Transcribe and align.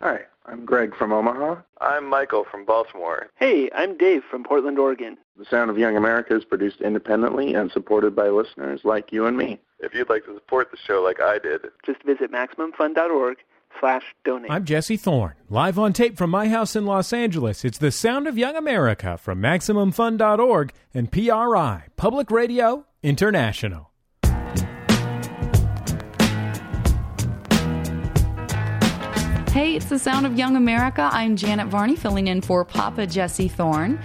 Hi, 0.00 0.20
I'm 0.46 0.64
Greg 0.64 0.94
from 0.96 1.12
Omaha. 1.12 1.56
I'm 1.80 2.06
Michael 2.08 2.44
from 2.48 2.64
Baltimore. 2.64 3.26
Hey, 3.36 3.68
I'm 3.74 3.96
Dave 3.98 4.22
from 4.30 4.44
Portland, 4.44 4.78
Oregon. 4.78 5.18
The 5.36 5.44
Sound 5.44 5.70
of 5.70 5.78
Young 5.78 5.96
America 5.96 6.36
is 6.36 6.44
produced 6.44 6.80
independently 6.80 7.54
and 7.54 7.70
supported 7.72 8.14
by 8.14 8.28
listeners 8.28 8.82
like 8.84 9.10
you 9.12 9.26
and 9.26 9.36
me. 9.36 9.60
If 9.80 9.94
you'd 9.94 10.08
like 10.08 10.24
to 10.26 10.34
support 10.34 10.70
the 10.70 10.76
show 10.76 11.02
like 11.02 11.20
I 11.20 11.38
did, 11.38 11.62
Just 11.84 12.02
visit 12.04 12.30
MaximumFun.org 12.30 13.38
slash 13.80 14.04
donate. 14.24 14.50
I'm 14.52 14.64
Jesse 14.64 14.96
Thorne, 14.96 15.34
live 15.50 15.78
on 15.80 15.92
tape 15.92 16.16
from 16.16 16.30
my 16.30 16.48
house 16.48 16.76
in 16.76 16.86
Los 16.86 17.12
Angeles. 17.12 17.64
It's 17.64 17.78
the 17.78 17.90
Sound 17.90 18.28
of 18.28 18.38
Young 18.38 18.56
America 18.56 19.18
from 19.18 19.42
MaximumFun.org 19.42 20.72
and 20.94 21.10
PRI, 21.10 21.84
Public 21.96 22.30
Radio 22.30 22.86
International. 23.02 23.90
Hey, 29.58 29.74
it's 29.74 29.86
the 29.86 29.98
sound 29.98 30.24
of 30.24 30.38
Young 30.38 30.54
America. 30.54 31.08
I'm 31.10 31.34
Janet 31.34 31.66
Varney, 31.66 31.96
filling 31.96 32.28
in 32.28 32.42
for 32.42 32.64
Papa 32.64 33.08
Jesse 33.08 33.48
Thorne. 33.48 33.98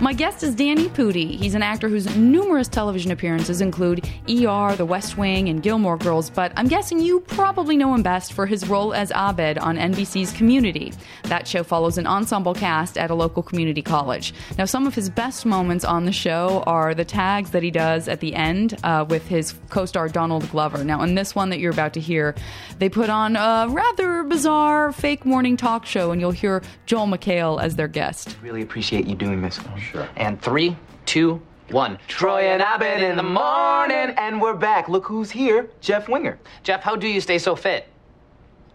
My 0.00 0.12
guest 0.12 0.44
is 0.44 0.54
Danny 0.54 0.88
Pudi. 0.88 1.36
He's 1.36 1.56
an 1.56 1.62
actor 1.64 1.88
whose 1.88 2.16
numerous 2.16 2.68
television 2.68 3.10
appearances 3.10 3.60
include 3.60 4.08
ER, 4.28 4.76
The 4.76 4.86
West 4.88 5.18
Wing, 5.18 5.48
and 5.48 5.60
Gilmore 5.60 5.98
Girls, 5.98 6.30
but 6.30 6.52
I'm 6.54 6.68
guessing 6.68 7.00
you 7.00 7.18
probably 7.18 7.76
know 7.76 7.92
him 7.92 8.04
best 8.04 8.32
for 8.32 8.46
his 8.46 8.68
role 8.68 8.94
as 8.94 9.10
Abed 9.10 9.58
on 9.58 9.76
NBC's 9.76 10.32
Community. 10.34 10.92
That 11.24 11.48
show 11.48 11.64
follows 11.64 11.98
an 11.98 12.06
ensemble 12.06 12.54
cast 12.54 12.96
at 12.96 13.10
a 13.10 13.14
local 13.14 13.42
community 13.42 13.82
college. 13.82 14.32
Now, 14.56 14.66
some 14.66 14.86
of 14.86 14.94
his 14.94 15.10
best 15.10 15.44
moments 15.44 15.84
on 15.84 16.04
the 16.04 16.12
show 16.12 16.62
are 16.64 16.94
the 16.94 17.04
tags 17.04 17.50
that 17.50 17.64
he 17.64 17.72
does 17.72 18.06
at 18.06 18.20
the 18.20 18.36
end 18.36 18.78
uh, 18.84 19.04
with 19.08 19.26
his 19.26 19.52
co 19.68 19.84
star 19.84 20.08
Donald 20.08 20.48
Glover. 20.52 20.84
Now, 20.84 21.02
in 21.02 21.16
this 21.16 21.34
one 21.34 21.50
that 21.50 21.58
you're 21.58 21.72
about 21.72 21.94
to 21.94 22.00
hear, 22.00 22.36
they 22.78 22.88
put 22.88 23.10
on 23.10 23.34
a 23.34 23.66
rather 23.68 24.22
bizarre 24.22 24.92
fake 24.92 25.26
morning 25.26 25.56
talk 25.56 25.86
show, 25.86 26.12
and 26.12 26.20
you'll 26.20 26.30
hear 26.30 26.62
Joel 26.86 27.08
McHale 27.08 27.60
as 27.60 27.74
their 27.74 27.88
guest. 27.88 28.36
Really 28.40 28.62
appreciate 28.62 29.04
you 29.08 29.16
doing 29.16 29.42
this. 29.42 29.58
Sure. 29.90 30.08
And 30.16 30.40
three, 30.40 30.76
two, 31.06 31.40
one. 31.70 31.98
Troy 32.08 32.42
and 32.42 32.62
Abed 32.62 33.02
in 33.02 33.16
the 33.16 33.22
morning, 33.22 34.14
and 34.16 34.40
we're 34.40 34.54
back. 34.54 34.88
Look 34.88 35.06
who's 35.06 35.30
here, 35.30 35.70
Jeff 35.80 36.08
Winger. 36.08 36.38
Jeff, 36.62 36.82
how 36.82 36.94
do 36.96 37.08
you 37.08 37.20
stay 37.20 37.38
so 37.38 37.56
fit? 37.56 37.86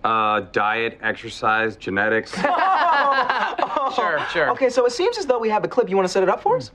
Uh, 0.04 0.42
diet, 0.52 1.00
exercise, 1.02 1.76
genetics. 1.76 2.36
Sure, 3.94 4.26
sure. 4.32 4.50
Okay, 4.52 4.70
so 4.70 4.86
it 4.86 4.92
seems 4.92 5.20
as 5.20 5.28
though 5.28 5.38
we 5.38 5.50
have 5.50 5.64
a 5.64 5.68
clip. 5.68 5.88
You 5.88 5.96
want 5.96 6.08
to 6.08 6.12
set 6.12 6.24
it 6.24 6.30
up 6.30 6.42
for 6.42 6.58
us? 6.58 6.72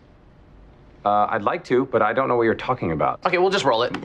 Uh, 1.05 1.27
I'd 1.30 1.42
like 1.42 1.64
to, 1.64 1.86
but 1.86 2.00
I 2.00 2.12
don't 2.12 2.28
know 2.28 2.36
what 2.36 2.42
you're 2.45 2.55
talking 2.55 2.92
about. 2.92 3.19
Okay, 3.27 3.39
we'll 3.39 3.50
just 3.50 3.64
roll 3.64 3.83
it. 3.83 3.97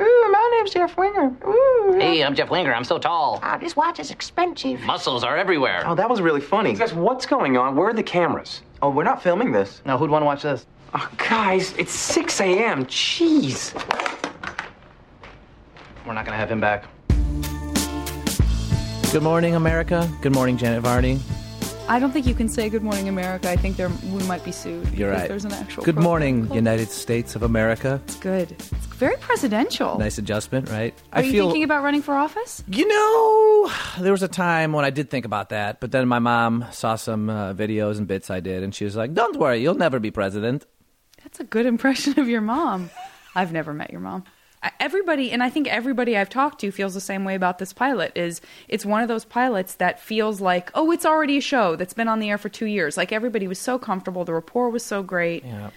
Ooh, 0.00 0.28
my 0.32 0.50
name's 0.56 0.70
Jeff 0.72 0.96
Winger. 0.96 1.36
Ooh. 1.46 1.96
Hey, 1.98 2.24
I'm 2.24 2.34
Jeff 2.34 2.48
Winger. 2.50 2.72
I'm 2.74 2.84
so 2.84 2.98
tall. 2.98 3.40
Ah, 3.42 3.58
this 3.58 3.76
watch 3.76 4.00
is 4.00 4.10
expensive. 4.10 4.80
Muscles 4.82 5.22
are 5.22 5.36
everywhere. 5.36 5.82
Oh, 5.86 5.94
that 5.94 6.08
was 6.08 6.22
really 6.22 6.40
funny. 6.40 6.72
Guys, 6.74 6.94
what's 6.94 7.26
going 7.26 7.58
on? 7.58 7.76
Where 7.76 7.88
are 7.88 7.92
the 7.92 8.02
cameras? 8.02 8.62
Oh, 8.80 8.88
we're 8.88 9.04
not 9.04 9.22
filming 9.22 9.52
this. 9.52 9.82
Now, 9.84 9.98
who'd 9.98 10.08
want 10.10 10.22
to 10.22 10.26
watch 10.26 10.42
this? 10.42 10.66
Oh, 10.94 11.10
guys, 11.18 11.74
it's 11.76 11.92
6 11.92 12.40
a.m. 12.40 12.86
Jeez. 12.86 13.74
We're 16.06 16.14
not 16.14 16.24
going 16.24 16.32
to 16.32 16.38
have 16.38 16.50
him 16.50 16.60
back. 16.60 16.84
Good 19.12 19.22
morning, 19.22 19.56
America. 19.56 20.10
Good 20.22 20.32
morning, 20.32 20.56
Janet 20.56 20.82
Varney. 20.82 21.20
I 21.88 21.98
don't 21.98 22.12
think 22.12 22.26
you 22.26 22.34
can 22.34 22.48
say 22.48 22.70
Good 22.70 22.82
Morning 22.82 23.08
America. 23.08 23.50
I 23.50 23.56
think 23.56 23.76
there 23.76 23.88
we 23.88 24.22
might 24.24 24.42
be 24.44 24.52
sued. 24.52 24.88
You're 24.94 25.10
right. 25.10 25.28
There's 25.28 25.44
an 25.44 25.52
actual. 25.52 25.82
Good 25.84 25.98
morning, 25.98 26.50
United 26.54 26.88
States 26.90 27.34
of 27.36 27.42
America. 27.42 28.00
It's 28.04 28.16
good. 28.16 28.52
It's 28.52 28.66
very 28.96 29.16
presidential. 29.18 29.98
Nice 29.98 30.16
adjustment, 30.16 30.70
right? 30.70 30.94
Are 31.12 31.18
I 31.18 31.22
you 31.22 31.32
feel. 31.32 31.46
thinking 31.46 31.64
about 31.64 31.82
running 31.82 32.00
for 32.00 32.14
office? 32.14 32.62
you 32.68 32.86
know, 32.88 33.70
there 34.00 34.12
was 34.12 34.22
a 34.22 34.28
time 34.28 34.72
when 34.72 34.84
I 34.84 34.90
did 34.90 35.10
think 35.10 35.26
about 35.26 35.50
that, 35.50 35.80
but 35.80 35.90
then 35.92 36.08
my 36.08 36.18
mom 36.20 36.64
saw 36.70 36.94
some 36.94 37.28
uh, 37.28 37.52
videos 37.52 37.98
and 37.98 38.06
bits 38.06 38.30
I 38.30 38.40
did, 38.40 38.62
and 38.62 38.74
she 38.74 38.84
was 38.84 38.96
like, 38.96 39.12
"Don't 39.12 39.36
worry, 39.36 39.60
you'll 39.60 39.74
never 39.74 39.98
be 39.98 40.10
president." 40.10 40.64
That's 41.24 41.40
a 41.40 41.44
good 41.44 41.66
impression 41.66 42.18
of 42.18 42.28
your 42.28 42.40
mom. 42.40 42.90
I've 43.34 43.52
never 43.52 43.74
met 43.74 43.90
your 43.90 44.00
mom. 44.00 44.24
Everybody, 44.78 45.32
and 45.32 45.42
I 45.42 45.50
think 45.50 45.66
everybody 45.68 46.16
I've 46.16 46.28
talked 46.30 46.60
to 46.60 46.70
feels 46.70 46.94
the 46.94 47.00
same 47.00 47.24
way 47.24 47.34
about 47.34 47.58
this 47.58 47.72
pilot. 47.72 48.12
Is 48.16 48.40
it's 48.68 48.86
one 48.86 49.02
of 49.02 49.08
those 49.08 49.24
pilots 49.24 49.74
that 49.74 49.98
feels 49.98 50.40
like, 50.40 50.70
oh, 50.74 50.90
it's 50.92 51.04
already 51.04 51.38
a 51.38 51.40
show 51.40 51.74
that's 51.76 51.94
been 51.94 52.06
on 52.08 52.20
the 52.20 52.30
air 52.30 52.38
for 52.38 52.48
two 52.48 52.66
years. 52.66 52.96
Like 52.96 53.10
everybody 53.12 53.48
was 53.48 53.58
so 53.58 53.78
comfortable, 53.78 54.24
the 54.24 54.34
rapport 54.34 54.70
was 54.70 54.84
so 54.84 55.02
great. 55.02 55.44
Yeah. 55.44 55.70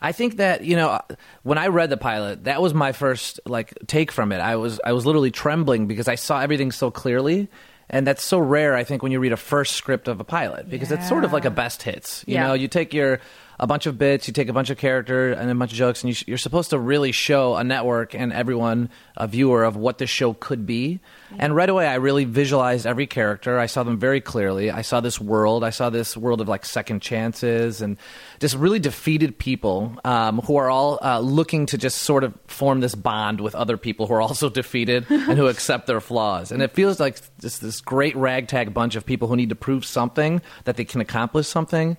I 0.00 0.12
think 0.12 0.36
that 0.36 0.64
you 0.64 0.76
know 0.76 1.00
when 1.42 1.58
I 1.58 1.68
read 1.68 1.90
the 1.90 1.96
pilot, 1.96 2.44
that 2.44 2.60
was 2.62 2.74
my 2.74 2.92
first 2.92 3.40
like 3.46 3.72
take 3.86 4.10
from 4.12 4.32
it. 4.32 4.38
I 4.38 4.56
was 4.56 4.80
I 4.84 4.92
was 4.92 5.06
literally 5.06 5.30
trembling 5.30 5.86
because 5.86 6.08
I 6.08 6.14
saw 6.16 6.40
everything 6.40 6.70
so 6.72 6.90
clearly, 6.90 7.48
and 7.90 8.06
that's 8.06 8.24
so 8.24 8.38
rare. 8.38 8.74
I 8.76 8.84
think 8.84 9.02
when 9.02 9.10
you 9.12 9.18
read 9.20 9.32
a 9.32 9.36
first 9.36 9.74
script 9.76 10.06
of 10.08 10.20
a 10.20 10.24
pilot 10.24 10.70
because 10.70 10.92
it's 10.92 11.08
sort 11.08 11.24
of 11.24 11.32
like 11.32 11.44
a 11.44 11.50
best 11.50 11.82
hits. 11.82 12.24
You 12.28 12.34
Yeah. 12.34 12.46
know, 12.48 12.54
you 12.54 12.68
take 12.68 12.94
your 12.94 13.20
a 13.60 13.66
bunch 13.66 13.86
of 13.86 13.98
bits, 13.98 14.28
you 14.28 14.32
take 14.32 14.48
a 14.48 14.52
bunch 14.52 14.70
of 14.70 14.78
character 14.78 15.32
and 15.32 15.50
a 15.50 15.54
bunch 15.54 15.72
of 15.72 15.78
jokes, 15.78 16.02
and 16.02 16.08
you, 16.08 16.14
sh- 16.14 16.24
you're 16.26 16.38
supposed 16.38 16.70
to 16.70 16.78
really 16.78 17.10
show 17.10 17.56
a 17.56 17.64
network 17.64 18.14
and 18.14 18.32
everyone 18.32 18.88
a 19.16 19.26
viewer 19.26 19.64
of 19.64 19.76
what 19.76 19.98
this 19.98 20.08
show 20.08 20.32
could 20.34 20.64
be. 20.64 21.00
And 21.38 21.54
right 21.54 21.68
away, 21.68 21.86
I 21.86 21.96
really 21.96 22.24
visualized 22.24 22.86
every 22.86 23.06
character. 23.06 23.58
I 23.58 23.66
saw 23.66 23.82
them 23.82 23.98
very 23.98 24.20
clearly. 24.20 24.70
I 24.70 24.82
saw 24.82 25.00
this 25.00 25.20
world. 25.20 25.64
I 25.64 25.70
saw 25.70 25.90
this 25.90 26.16
world 26.16 26.40
of 26.40 26.48
like 26.48 26.64
second 26.64 27.02
chances 27.02 27.82
and 27.82 27.96
just 28.38 28.54
really 28.54 28.78
defeated 28.78 29.38
people 29.38 29.96
um, 30.04 30.38
who 30.38 30.56
are 30.56 30.70
all 30.70 30.98
uh, 31.02 31.18
looking 31.18 31.66
to 31.66 31.78
just 31.78 31.98
sort 31.98 32.22
of 32.22 32.38
form 32.46 32.80
this 32.80 32.94
bond 32.94 33.40
with 33.40 33.54
other 33.56 33.76
people 33.76 34.06
who 34.06 34.14
are 34.14 34.22
also 34.22 34.48
defeated 34.58 35.04
and 35.10 35.36
who 35.36 35.48
accept 35.48 35.88
their 35.88 36.00
flaws. 36.00 36.52
And 36.52 36.62
it 36.62 36.72
feels 36.72 37.00
like 37.00 37.20
just 37.40 37.60
this 37.60 37.80
great 37.80 38.14
ragtag 38.14 38.72
bunch 38.72 38.94
of 38.94 39.04
people 39.04 39.26
who 39.26 39.36
need 39.36 39.48
to 39.48 39.56
prove 39.56 39.84
something 39.84 40.40
that 40.64 40.76
they 40.76 40.84
can 40.84 41.00
accomplish 41.00 41.48
something. 41.48 41.96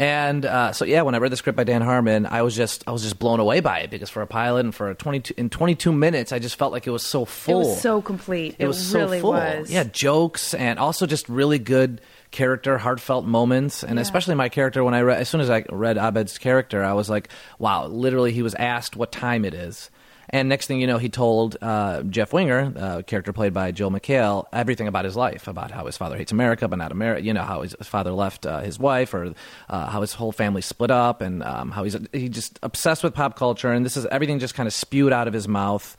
And 0.00 0.46
uh, 0.46 0.72
so 0.72 0.86
yeah, 0.86 1.02
when 1.02 1.14
I 1.14 1.18
read 1.18 1.30
the 1.30 1.36
script 1.36 1.58
by 1.58 1.64
Dan 1.64 1.82
Harmon, 1.82 2.24
I 2.24 2.40
was 2.40 2.56
just 2.56 2.84
I 2.86 2.90
was 2.90 3.02
just 3.02 3.18
blown 3.18 3.38
away 3.38 3.60
by 3.60 3.80
it 3.80 3.90
because 3.90 4.08
for 4.08 4.22
a 4.22 4.26
pilot 4.26 4.60
and 4.64 4.74
for 4.74 4.88
a 4.88 4.94
22 4.94 5.34
in 5.36 5.50
22 5.50 5.92
minutes, 5.92 6.32
I 6.32 6.38
just 6.38 6.56
felt 6.56 6.72
like 6.72 6.86
it 6.86 6.90
was 6.90 7.02
so 7.02 7.24
It 7.24 7.28
full. 7.28 7.58
was 7.58 7.82
so 7.82 8.00
complete. 8.00 8.54
It, 8.58 8.64
It 8.64 8.66
was 8.66 8.94
really 8.94 9.18
so 9.18 9.22
full. 9.22 9.32
was. 9.32 9.70
Yeah, 9.70 9.84
jokes 9.84 10.54
and 10.54 10.78
also 10.78 11.04
just 11.04 11.28
really 11.28 11.58
good 11.58 12.00
character, 12.30 12.78
heartfelt 12.78 13.26
moments, 13.26 13.82
and 13.84 13.96
Yeah. 13.96 14.00
especially 14.02 14.36
my 14.36 14.48
character. 14.48 14.82
When 14.82 14.94
I 14.94 15.02
read, 15.02 15.20
as 15.20 15.28
soon 15.28 15.42
as 15.42 15.50
I 15.50 15.66
read 15.68 15.98
Abed's 15.98 16.38
character, 16.38 16.82
I 16.82 16.94
was 16.94 17.10
like, 17.10 17.28
wow! 17.58 17.86
Literally, 17.86 18.32
he 18.32 18.40
was 18.42 18.54
asked 18.54 18.96
what 18.96 19.12
time 19.12 19.44
it 19.44 19.52
is. 19.52 19.90
And 20.32 20.48
next 20.48 20.68
thing 20.68 20.80
you 20.80 20.86
know, 20.86 20.98
he 20.98 21.08
told 21.08 21.56
uh, 21.60 22.04
Jeff 22.04 22.32
Winger, 22.32 22.72
uh, 22.76 23.02
character 23.02 23.32
played 23.32 23.52
by 23.52 23.72
Joel 23.72 23.90
McHale, 23.90 24.46
everything 24.52 24.86
about 24.86 25.04
his 25.04 25.16
life, 25.16 25.48
about 25.48 25.72
how 25.72 25.86
his 25.86 25.96
father 25.96 26.16
hates 26.16 26.30
America, 26.30 26.68
but 26.68 26.76
not 26.76 26.92
America. 26.92 27.22
You 27.22 27.34
know 27.34 27.42
how 27.42 27.62
his 27.62 27.74
father 27.82 28.12
left 28.12 28.46
uh, 28.46 28.60
his 28.60 28.78
wife, 28.78 29.12
or 29.12 29.34
uh, 29.68 29.86
how 29.90 30.00
his 30.00 30.12
whole 30.12 30.30
family 30.30 30.62
split 30.62 30.92
up, 30.92 31.20
and 31.20 31.42
um, 31.42 31.72
how 31.72 31.82
he's 31.82 31.96
he 32.12 32.28
just 32.28 32.60
obsessed 32.62 33.02
with 33.02 33.12
pop 33.12 33.36
culture. 33.36 33.72
And 33.72 33.84
this 33.84 33.96
is 33.96 34.06
everything 34.06 34.38
just 34.38 34.54
kind 34.54 34.68
of 34.68 34.72
spewed 34.72 35.12
out 35.12 35.26
of 35.26 35.34
his 35.34 35.48
mouth. 35.48 35.96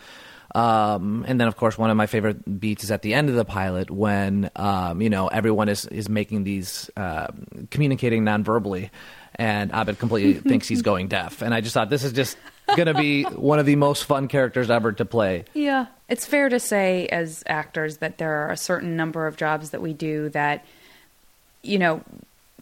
Um, 0.54 1.24
and 1.28 1.40
then, 1.40 1.48
of 1.48 1.56
course, 1.56 1.78
one 1.78 1.90
of 1.90 1.98
my 1.98 2.08
favorite 2.08 2.60
beats 2.60 2.84
is 2.84 2.92
at 2.92 3.02
the 3.02 3.14
end 3.14 3.30
of 3.30 3.36
the 3.36 3.46
pilot 3.46 3.90
when 3.90 4.50
um, 4.56 5.02
you 5.02 5.10
know 5.10 5.28
everyone 5.28 5.70
is 5.70 5.86
is 5.86 6.10
making 6.10 6.44
these 6.44 6.90
uh, 6.96 7.28
communicating 7.70 8.24
non-verbally, 8.24 8.92
and 9.36 9.72
Abed 9.72 10.00
completely 10.00 10.34
thinks 10.50 10.68
he's 10.68 10.82
going 10.82 11.08
deaf. 11.08 11.42
And 11.42 11.54
I 11.54 11.62
just 11.62 11.74
thought 11.74 11.90
this 11.90 12.04
is 12.04 12.14
just 12.14 12.38
going 12.76 12.88
to 12.88 12.94
be 12.94 13.24
one 13.24 13.60
of 13.60 13.66
the 13.66 13.76
most 13.76 14.06
fun 14.06 14.28
characters 14.28 14.70
ever 14.70 14.92
to 14.94 15.06
play. 15.06 15.46
Yeah. 15.54 15.88
It's 16.10 16.26
fair 16.26 16.50
to 16.50 16.60
say, 16.60 17.08
as 17.08 17.44
actors, 17.48 17.98
that 17.98 18.18
there 18.18 18.46
are 18.46 18.52
a 18.52 18.58
certain 18.58 18.96
number 18.96 19.28
of 19.28 19.38
jobs 19.38 19.72
that 19.72 19.82
we 19.82 19.94
do 19.94 20.30
that, 20.30 20.66
you 21.64 21.80
know, 21.80 22.04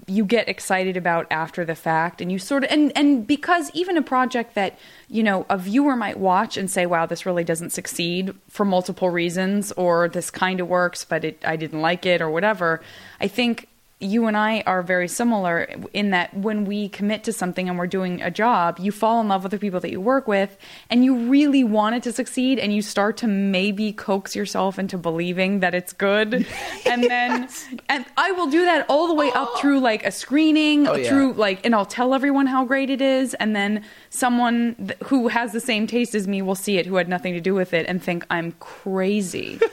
you 0.10 0.26
get 0.26 0.50
excited 0.50 0.98
about 0.98 1.28
after 1.30 1.64
the 1.64 1.76
fact 1.76 2.22
and 2.22 2.32
you 2.32 2.40
sort 2.40 2.64
of 2.64 2.72
and 2.72 2.92
and 2.98 3.28
because 3.28 3.70
even 3.74 3.96
a 3.96 4.02
project 4.02 4.56
that 4.56 4.78
you 5.08 5.22
know 5.22 5.46
a 5.50 5.58
viewer 5.58 5.96
might 5.96 6.18
watch 6.18 6.58
and 6.58 6.70
say 6.70 6.86
wow 6.86 7.06
this 7.06 7.26
really 7.26 7.44
doesn't 7.44 7.70
succeed 7.70 8.34
for 8.48 8.66
multiple 8.66 9.10
reasons 9.10 9.72
or 9.74 10.10
this 10.10 10.32
kind 10.32 10.60
of 10.60 10.68
works 10.68 11.06
but 11.06 11.24
it 11.24 11.44
I 11.46 11.56
didn't 11.56 11.82
like 11.82 12.06
it 12.06 12.22
or 12.22 12.30
whatever 12.30 12.82
I 13.22 13.28
think 13.28 13.68
you 14.02 14.28
and 14.28 14.38
I 14.38 14.62
are 14.66 14.82
very 14.82 15.10
similar 15.10 15.68
in 15.94 16.12
that 16.12 16.34
when 16.34 16.64
we 16.64 16.88
commit 16.88 17.26
to 17.26 17.34
something 17.34 17.68
and 17.68 17.78
we're 17.78 17.86
doing 17.86 18.22
a 18.22 18.32
job, 18.32 18.80
you 18.80 18.94
fall 18.94 19.20
in 19.20 19.28
love 19.28 19.44
with 19.44 19.52
the 19.52 19.58
people 19.60 19.82
that 19.82 19.92
you 19.92 20.00
work 20.00 20.26
with 20.26 20.56
and 20.90 21.04
you 21.04 21.28
really 21.30 21.66
want 21.66 21.96
it 21.96 22.04
to 22.04 22.14
succeed 22.14 22.60
and 22.60 22.74
you 22.74 22.82
start 22.82 23.18
to 23.18 23.28
maybe 23.28 23.92
coax 23.92 24.38
yourself 24.38 24.80
into 24.80 24.98
believing 24.98 25.60
that 25.60 25.74
it's 25.76 25.92
good. 25.92 26.48
And 26.86 27.04
then 27.04 27.48
and 27.88 28.06
I 28.18 28.32
will 28.32 28.50
do 28.50 28.64
that 28.66 28.86
all 28.90 29.08
the 29.08 29.14
way 29.14 29.32
up 29.34 29.60
through 29.60 29.80
like 29.82 30.04
a 30.06 30.12
screening, 30.12 30.88
Oh, 30.88 30.96
yeah. 30.96 31.08
through 31.10 31.34
like 31.34 31.64
and 31.66 31.76
I'll 31.76 31.86
tell 31.86 32.14
everyone 32.14 32.48
how 32.48 32.66
great 32.66 32.90
it 32.90 33.02
is 33.02 33.34
and 33.36 33.56
then 33.56 33.84
someone 34.10 34.76
th- 34.76 34.98
who 35.04 35.28
has 35.28 35.52
the 35.52 35.60
same 35.60 35.86
taste 35.88 36.16
as 36.16 36.28
me 36.28 36.42
will 36.42 36.56
see 36.56 36.78
it 36.78 36.86
who 36.88 36.96
had 36.96 37.08
nothing 37.10 37.34
to 37.34 37.42
do 37.42 37.54
with 37.54 37.74
it 37.74 37.86
and 37.88 38.02
think 38.02 38.26
I'm 38.32 38.54
crazy. 38.60 39.60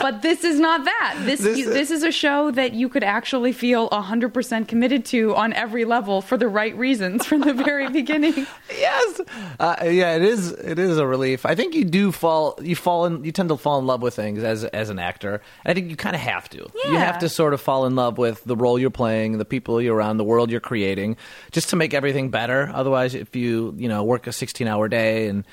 but 0.00 0.22
this 0.22 0.44
is 0.44 0.58
not 0.60 0.84
that. 0.84 1.14
This 1.24 1.40
This 1.40 1.58
is- 1.58 1.66
this 1.72 1.90
is 1.90 2.02
a 2.02 2.10
show 2.12 2.50
that 2.52 2.72
you 2.72 2.88
could 2.88 3.04
actually 3.04 3.52
feel 3.52 3.88
100% 3.90 4.66
committed 4.68 5.04
to 5.06 5.34
on 5.36 5.52
every 5.52 5.84
level 5.84 6.20
for 6.22 6.36
the 6.36 6.48
right 6.48 6.76
reasons 6.76 7.24
from 7.26 7.40
the 7.42 7.52
very 7.54 7.88
beginning. 8.00 8.46
yes 8.70 9.20
uh, 9.58 9.76
yeah 9.84 10.14
it 10.16 10.22
is 10.22 10.50
it 10.52 10.78
is 10.78 10.96
a 10.98 11.06
relief 11.06 11.44
i 11.46 11.54
think 11.54 11.74
you 11.74 11.84
do 11.84 12.12
fall 12.12 12.58
you 12.62 12.76
fall 12.76 13.04
in 13.06 13.24
you 13.24 13.32
tend 13.32 13.48
to 13.48 13.56
fall 13.56 13.78
in 13.78 13.86
love 13.86 14.00
with 14.02 14.14
things 14.14 14.42
as 14.42 14.64
as 14.64 14.90
an 14.90 14.98
actor 14.98 15.40
i 15.64 15.74
think 15.74 15.90
you 15.90 15.96
kind 15.96 16.14
of 16.14 16.22
have 16.22 16.48
to 16.48 16.58
Yeah. 16.84 16.92
you 16.92 16.98
have 16.98 17.18
to 17.20 17.28
sort 17.28 17.52
of 17.54 17.60
fall 17.60 17.86
in 17.86 17.94
love 17.96 18.18
with 18.18 18.42
the 18.44 18.56
role 18.56 18.78
you're 18.78 18.90
playing 18.90 19.38
the 19.38 19.44
people 19.44 19.80
you're 19.82 19.94
around 19.96 20.16
the 20.18 20.24
world 20.24 20.50
you're 20.50 20.60
creating 20.60 21.16
just 21.50 21.68
to 21.70 21.76
make 21.76 21.92
everything 21.94 22.30
better 22.30 22.70
otherwise 22.74 23.14
if 23.14 23.34
you 23.36 23.74
you 23.76 23.88
know 23.88 24.02
work 24.04 24.26
a 24.26 24.32
16 24.32 24.66
hour 24.66 24.88
day 24.88 25.26
and 25.28 25.44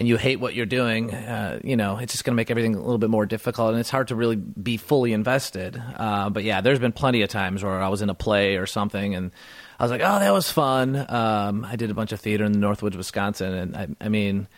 and 0.00 0.08
you 0.08 0.16
hate 0.16 0.40
what 0.40 0.54
you're 0.54 0.64
doing, 0.64 1.12
uh, 1.12 1.60
you 1.62 1.76
know, 1.76 1.98
it's 1.98 2.14
just 2.14 2.24
going 2.24 2.32
to 2.32 2.36
make 2.36 2.50
everything 2.50 2.74
a 2.74 2.80
little 2.80 2.96
bit 2.96 3.10
more 3.10 3.26
difficult, 3.26 3.72
and 3.72 3.78
it's 3.78 3.90
hard 3.90 4.08
to 4.08 4.16
really 4.16 4.34
be 4.34 4.78
fully 4.78 5.12
invested. 5.12 5.80
Uh, 5.94 6.30
but 6.30 6.42
yeah, 6.42 6.62
there's 6.62 6.78
been 6.78 6.92
plenty 6.92 7.20
of 7.20 7.28
times 7.28 7.62
where 7.62 7.78
I 7.78 7.88
was 7.88 8.00
in 8.00 8.08
a 8.08 8.14
play 8.14 8.56
or 8.56 8.64
something, 8.64 9.14
and 9.14 9.30
I 9.78 9.84
was 9.84 9.90
like, 9.90 10.00
"Oh, 10.02 10.18
that 10.18 10.32
was 10.32 10.50
fun." 10.50 10.96
Um, 10.96 11.66
I 11.66 11.76
did 11.76 11.90
a 11.90 11.94
bunch 11.94 12.12
of 12.12 12.20
theater 12.20 12.44
in 12.44 12.52
the 12.52 12.58
Northwoods, 12.58 12.96
Wisconsin, 12.96 13.52
and 13.52 13.76
I, 13.76 13.88
I 14.00 14.08
mean, 14.08 14.48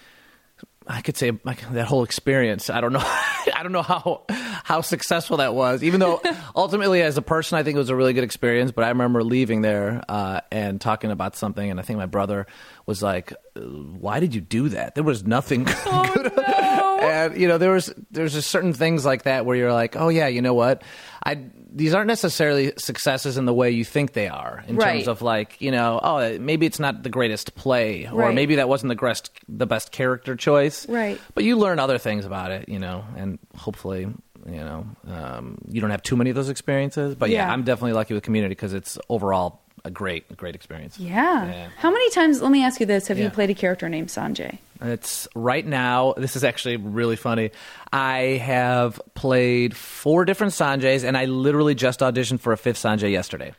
I 0.86 1.00
could 1.00 1.16
say 1.16 1.32
like, 1.44 1.68
that 1.72 1.86
whole 1.86 2.04
experience. 2.04 2.70
I 2.70 2.80
don't 2.80 2.92
know. 2.92 3.00
I 3.02 3.60
don't 3.62 3.72
know 3.72 3.82
how 3.82 4.22
how 4.28 4.80
successful 4.80 5.38
that 5.38 5.54
was. 5.54 5.82
Even 5.82 6.00
though 6.00 6.22
ultimately, 6.56 7.02
as 7.02 7.16
a 7.16 7.22
person, 7.22 7.58
I 7.58 7.62
think 7.62 7.74
it 7.74 7.78
was 7.78 7.90
a 7.90 7.96
really 7.96 8.12
good 8.12 8.24
experience. 8.24 8.72
But 8.72 8.84
I 8.84 8.88
remember 8.90 9.22
leaving 9.24 9.62
there 9.62 10.02
uh, 10.08 10.40
and 10.50 10.80
talking 10.80 11.10
about 11.10 11.36
something, 11.36 11.68
and 11.68 11.80
I 11.80 11.82
think 11.82 11.98
my 11.98 12.06
brother 12.06 12.46
was 12.86 13.02
like, 13.02 13.32
"Uh, 13.56 13.60
"Why 13.60 14.20
did 14.20 14.34
you 14.34 14.40
do 14.40 14.68
that? 14.70 14.94
There 14.94 15.04
was 15.04 15.24
nothing 15.26 15.64
good." 15.84 16.32
and 16.38 17.36
you 17.36 17.48
know, 17.48 17.58
there 17.58 17.72
was 17.72 17.92
there's 18.10 18.32
just 18.32 18.50
certain 18.50 18.72
things 18.72 19.04
like 19.04 19.24
that 19.24 19.44
where 19.46 19.56
you're 19.56 19.72
like, 19.72 19.96
"Oh 19.96 20.08
yeah, 20.08 20.28
you 20.28 20.42
know 20.42 20.54
what? 20.54 20.82
I 21.24 21.38
these 21.74 21.94
aren't 21.94 22.08
necessarily 22.08 22.72
successes 22.76 23.38
in 23.38 23.46
the 23.46 23.54
way 23.54 23.70
you 23.70 23.84
think 23.84 24.12
they 24.12 24.28
are 24.28 24.62
in 24.68 24.76
Right. 24.76 24.96
terms 24.96 25.08
of 25.08 25.22
like 25.22 25.60
you 25.60 25.70
know, 25.70 26.00
oh 26.02 26.38
maybe 26.38 26.66
it's 26.66 26.78
not 26.78 27.02
the 27.02 27.08
greatest 27.08 27.54
play, 27.54 28.06
or 28.06 28.20
Right. 28.22 28.34
maybe 28.34 28.56
that 28.56 28.68
wasn't 28.68 28.90
the 28.90 28.96
best 29.06 29.30
the 29.48 29.66
best 29.66 29.90
character 29.92 30.36
choice, 30.36 30.88
Right. 30.88 31.20
but 31.34 31.44
you 31.44 31.56
learn 31.56 31.78
other 31.78 31.98
things 31.98 32.24
about 32.24 32.50
it, 32.50 32.68
you 32.68 32.78
know, 32.78 33.04
and 33.16 33.38
hopefully, 33.56 34.00
you 34.00 34.56
know, 34.56 34.86
um, 35.08 35.58
you 35.68 35.80
don't 35.80 35.90
have 35.90 36.02
too 36.02 36.16
many 36.16 36.30
of 36.30 36.36
those 36.36 36.48
experiences. 36.50 37.14
But 37.14 37.30
yeah, 37.30 37.46
Yeah. 37.46 37.52
I'm 37.52 37.62
definitely 37.62 37.94
lucky 37.94 38.14
with 38.14 38.22
Community 38.22 38.52
because 38.54 38.74
it's 38.74 38.98
overall 39.08 39.60
a 39.84 39.90
great, 39.90 40.24
a 40.30 40.34
great 40.34 40.54
experience. 40.54 40.98
Yeah. 40.98 41.46
Yeah. 41.46 41.68
How 41.76 41.90
many 41.90 42.08
times, 42.10 42.40
let 42.40 42.52
me 42.52 42.62
ask 42.64 42.78
you 42.80 42.86
this, 42.86 43.08
have 43.08 43.18
Yeah. 43.18 43.24
you 43.24 43.30
played 43.30 43.50
a 43.50 43.54
character 43.54 43.88
named 43.88 44.08
Sanjay? 44.08 44.58
It's 44.80 45.28
right 45.34 45.64
now. 45.66 46.14
This 46.16 46.34
is 46.36 46.44
actually 46.44 46.76
really 46.76 47.16
funny. 47.16 47.50
I 47.92 48.40
have 48.44 49.00
played 49.14 49.76
four 49.76 50.24
different 50.24 50.52
Sanjays, 50.52 51.04
and 51.04 51.16
I 51.16 51.24
literally 51.26 51.74
just 51.74 52.00
auditioned 52.00 52.40
for 52.40 52.52
a 52.52 52.56
fifth 52.56 52.78
Sanjay 52.82 53.10
yesterday. 53.12 53.54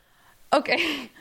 Okay. 0.52 1.10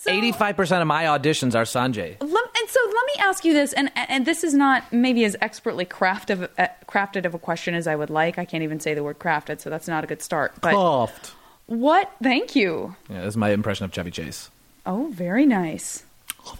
So- 0.00 0.10
Eighty-five 0.12 0.54
percent 0.54 0.82
of 0.82 0.86
my 0.86 1.04
auditions 1.04 1.54
are 1.54 1.62
Sanjay. 1.64 2.20
Lem- 2.20 2.30
and 2.30 2.68
so 2.68 2.78
let 2.84 3.06
me 3.06 3.12
ask 3.20 3.42
you 3.42 3.54
this, 3.54 3.72
and 3.72 3.90
and 3.94 4.26
this 4.26 4.44
is 4.44 4.52
not 4.52 4.92
maybe 4.92 5.24
as 5.24 5.34
expertly 5.40 5.86
crafted 5.86 6.46
uh, 6.58 6.66
crafted 6.86 7.24
of 7.24 7.32
a 7.32 7.38
question 7.38 7.74
as 7.74 7.86
I 7.86 7.96
would 7.96 8.10
like. 8.10 8.38
I 8.38 8.44
can't 8.44 8.62
even 8.62 8.80
say 8.80 8.92
the 8.92 9.02
word 9.02 9.18
crafted, 9.18 9.60
so 9.62 9.70
that's 9.70 9.88
not 9.88 10.04
a 10.04 10.06
good 10.06 10.20
start. 10.20 10.52
But. 10.60 11.32
What? 11.66 12.10
Thank 12.22 12.54
you. 12.56 12.94
Yeah, 13.08 13.20
this 13.22 13.28
is 13.30 13.36
my 13.36 13.50
impression 13.50 13.84
of 13.84 13.92
Chevy 13.92 14.10
Chase. 14.10 14.50
Oh, 14.86 15.08
very 15.12 15.46
nice. 15.46 16.04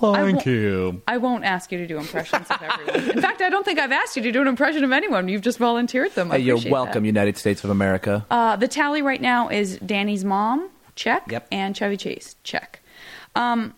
Thank 0.01 0.47
wo- 0.47 0.51
you. 0.53 1.03
I 1.07 1.19
won't 1.19 1.45
ask 1.45 1.71
you 1.71 1.77
to 1.77 1.87
do 1.87 1.99
impressions 1.99 2.47
of 2.51 2.63
everyone. 2.63 3.11
In 3.11 3.21
fact, 3.21 3.43
I 3.43 3.51
don't 3.51 3.65
think 3.65 3.79
I've 3.79 3.93
asked 3.93 4.17
you 4.17 4.23
to 4.23 4.33
do 4.33 4.41
an 4.41 4.49
impression 4.49 4.83
of 4.83 4.93
anyone. 4.93 5.29
You've 5.29 5.43
just 5.43 5.59
volunteered 5.59 6.15
them. 6.15 6.33
I 6.33 6.37
Hey, 6.39 6.45
you're 6.45 6.59
welcome, 6.71 7.03
that. 7.03 7.07
United 7.07 7.37
States 7.37 7.65
of 7.65 7.71
America. 7.71 8.25
Uh, 8.31 8.57
the 8.57 8.67
tally 8.67 9.03
right 9.03 9.21
now 9.21 9.51
is 9.51 9.77
Danny's 9.85 10.25
mom, 10.25 10.71
check, 10.97 11.25
Yep. 11.31 11.49
and 11.53 11.77
Chevy 11.77 11.99
Chase, 11.99 12.37
check. 12.45 12.81
Um, 13.37 13.75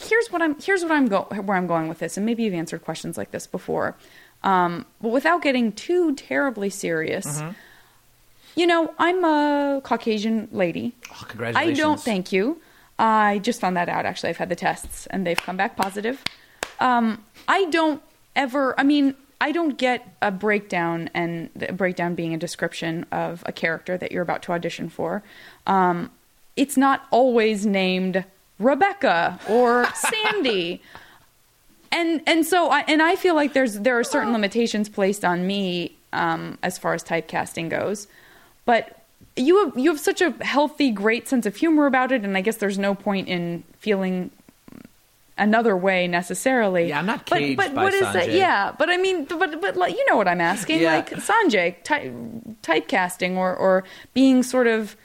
here's 0.00 0.28
what 0.32 0.40
I'm 0.40 0.58
here's 0.58 0.82
what 0.82 0.90
I'm 0.92 1.06
go 1.08 1.24
where 1.24 1.56
I'm 1.58 1.66
going 1.66 1.88
with 1.88 1.98
this, 1.98 2.16
and 2.16 2.24
maybe 2.24 2.44
you've 2.44 2.54
answered 2.54 2.82
questions 2.82 3.18
like 3.18 3.30
this 3.30 3.46
before, 3.46 3.94
um, 4.42 4.86
but 5.02 5.08
without 5.10 5.42
getting 5.42 5.72
too 5.72 6.14
terribly 6.14 6.70
serious. 6.70 7.26
Mm-hmm. 7.26 7.50
You 8.54 8.66
know, 8.66 8.94
I'm 8.98 9.24
a 9.24 9.80
Caucasian 9.82 10.48
lady. 10.52 10.94
Oh, 11.10 11.24
congratulations. 11.28 11.78
I 11.78 11.82
don't 11.82 12.00
thank 12.00 12.32
you. 12.32 12.60
I 12.98 13.38
just 13.38 13.60
found 13.60 13.76
that 13.76 13.88
out. 13.88 14.04
Actually, 14.04 14.30
I've 14.30 14.36
had 14.36 14.48
the 14.48 14.56
tests 14.56 15.06
and 15.06 15.26
they've 15.26 15.36
come 15.36 15.56
back 15.56 15.76
positive. 15.76 16.22
Um, 16.80 17.24
I 17.48 17.64
don't 17.66 18.02
ever. 18.36 18.78
I 18.78 18.82
mean, 18.82 19.14
I 19.40 19.52
don't 19.52 19.76
get 19.76 20.06
a 20.22 20.30
breakdown, 20.30 21.10
and 21.14 21.50
the 21.56 21.72
breakdown 21.72 22.14
being 22.14 22.34
a 22.34 22.38
description 22.38 23.06
of 23.10 23.42
a 23.46 23.52
character 23.52 23.98
that 23.98 24.12
you're 24.12 24.22
about 24.22 24.42
to 24.44 24.52
audition 24.52 24.88
for. 24.88 25.22
Um, 25.66 26.10
it's 26.56 26.76
not 26.76 27.06
always 27.10 27.66
named 27.66 28.24
Rebecca 28.58 29.40
or 29.48 29.86
Sandy. 29.94 30.82
And 31.94 32.22
and 32.26 32.46
so 32.46 32.70
I 32.70 32.84
and 32.88 33.02
I 33.02 33.16
feel 33.16 33.34
like 33.34 33.52
there's 33.52 33.80
there 33.80 33.98
are 33.98 34.02
certain 34.02 34.32
limitations 34.32 34.88
placed 34.88 35.26
on 35.26 35.46
me 35.46 35.94
um, 36.14 36.56
as 36.62 36.78
far 36.78 36.94
as 36.94 37.04
typecasting 37.04 37.68
goes, 37.68 38.08
but 38.64 38.98
you 39.36 39.64
have 39.64 39.78
you 39.78 39.90
have 39.90 40.00
such 40.00 40.20
a 40.20 40.30
healthy, 40.44 40.90
great 40.90 41.28
sense 41.28 41.46
of 41.46 41.56
humor 41.56 41.86
about 41.86 42.12
it, 42.12 42.22
and 42.24 42.36
I 42.36 42.40
guess 42.42 42.56
there's 42.56 42.78
no 42.78 42.94
point 42.94 43.28
in 43.28 43.64
feeling 43.78 44.30
another 45.38 45.76
way 45.76 46.06
necessarily. 46.06 46.88
Yeah, 46.88 46.98
I'm 46.98 47.06
not 47.06 47.28
But 47.28 47.38
caged 47.38 47.56
but 47.56 47.74
by 47.74 47.84
what 47.84 47.94
is 47.94 48.00
that? 48.12 48.30
Yeah, 48.30 48.72
but 48.78 48.90
I 48.90 48.96
mean, 48.98 49.24
but 49.24 49.60
but 49.60 49.76
like 49.76 49.94
you 49.94 50.04
know 50.10 50.16
what 50.16 50.28
I'm 50.28 50.40
asking, 50.40 50.80
Yeah. 50.82 50.96
like 50.96 51.10
Sanjay 51.10 51.76
ty- 51.82 52.10
typecasting 52.62 53.36
or 53.36 53.54
or 53.54 53.84
being 54.14 54.42
sort 54.42 54.66
of. 54.66 54.96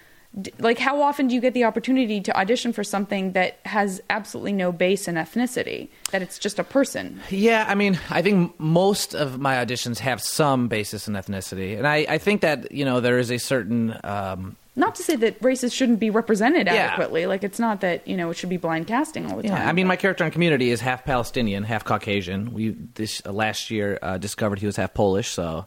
Like, 0.59 0.77
how 0.77 1.01
often 1.01 1.27
do 1.27 1.33
you 1.35 1.41
get 1.41 1.53
the 1.55 1.63
opportunity 1.63 2.21
to 2.21 2.37
audition 2.37 2.71
for 2.71 2.83
something 2.83 3.31
that 3.31 3.57
has 3.65 4.01
absolutely 4.09 4.53
no 4.53 4.71
base 4.71 5.07
in 5.07 5.15
ethnicity? 5.15 5.87
That 6.11 6.21
it's 6.21 6.37
just 6.37 6.59
a 6.59 6.63
person? 6.63 7.19
Yeah, 7.31 7.65
I 7.67 7.73
mean, 7.75 7.97
I 8.11 8.21
think 8.21 8.53
most 8.59 9.15
of 9.15 9.39
my 9.39 9.55
auditions 9.55 9.97
have 9.99 10.21
some 10.21 10.67
basis 10.67 11.07
in 11.07 11.15
ethnicity, 11.15 11.75
and 11.77 11.87
I, 11.87 12.05
I 12.07 12.17
think 12.19 12.41
that 12.41 12.71
you 12.71 12.85
know 12.85 12.99
there 12.99 13.17
is 13.17 13.31
a 13.31 13.39
certain 13.39 13.97
um, 14.03 14.55
Not 14.75 14.93
to 14.95 15.03
say 15.03 15.15
that 15.15 15.41
races 15.41 15.73
shouldn't 15.73 15.99
be 15.99 16.11
represented 16.11 16.67
Yeah. 16.67 16.85
adequately. 16.85 17.25
Like, 17.25 17.43
it's 17.43 17.57
not 17.59 17.81
that 17.81 18.07
you 18.07 18.15
know 18.15 18.29
it 18.29 18.37
should 18.37 18.49
be 18.49 18.57
blind 18.57 18.85
casting 18.85 19.25
all 19.31 19.37
the 19.41 19.47
Yeah, 19.47 19.57
time. 19.57 19.67
I 19.67 19.73
mean, 19.73 19.87
my 19.87 19.95
character 19.97 20.23
in 20.23 20.29
Community 20.31 20.69
is 20.69 20.81
half 20.81 21.03
Palestinian, 21.03 21.63
half 21.63 21.83
Caucasian. 21.83 22.53
We 22.53 22.75
this 22.93 23.21
uh, 23.25 23.31
last 23.33 23.71
year 23.71 23.97
uh, 24.03 24.19
discovered 24.19 24.59
he 24.59 24.67
was 24.67 24.75
half 24.77 24.93
Polish, 24.93 25.29
so 25.33 25.65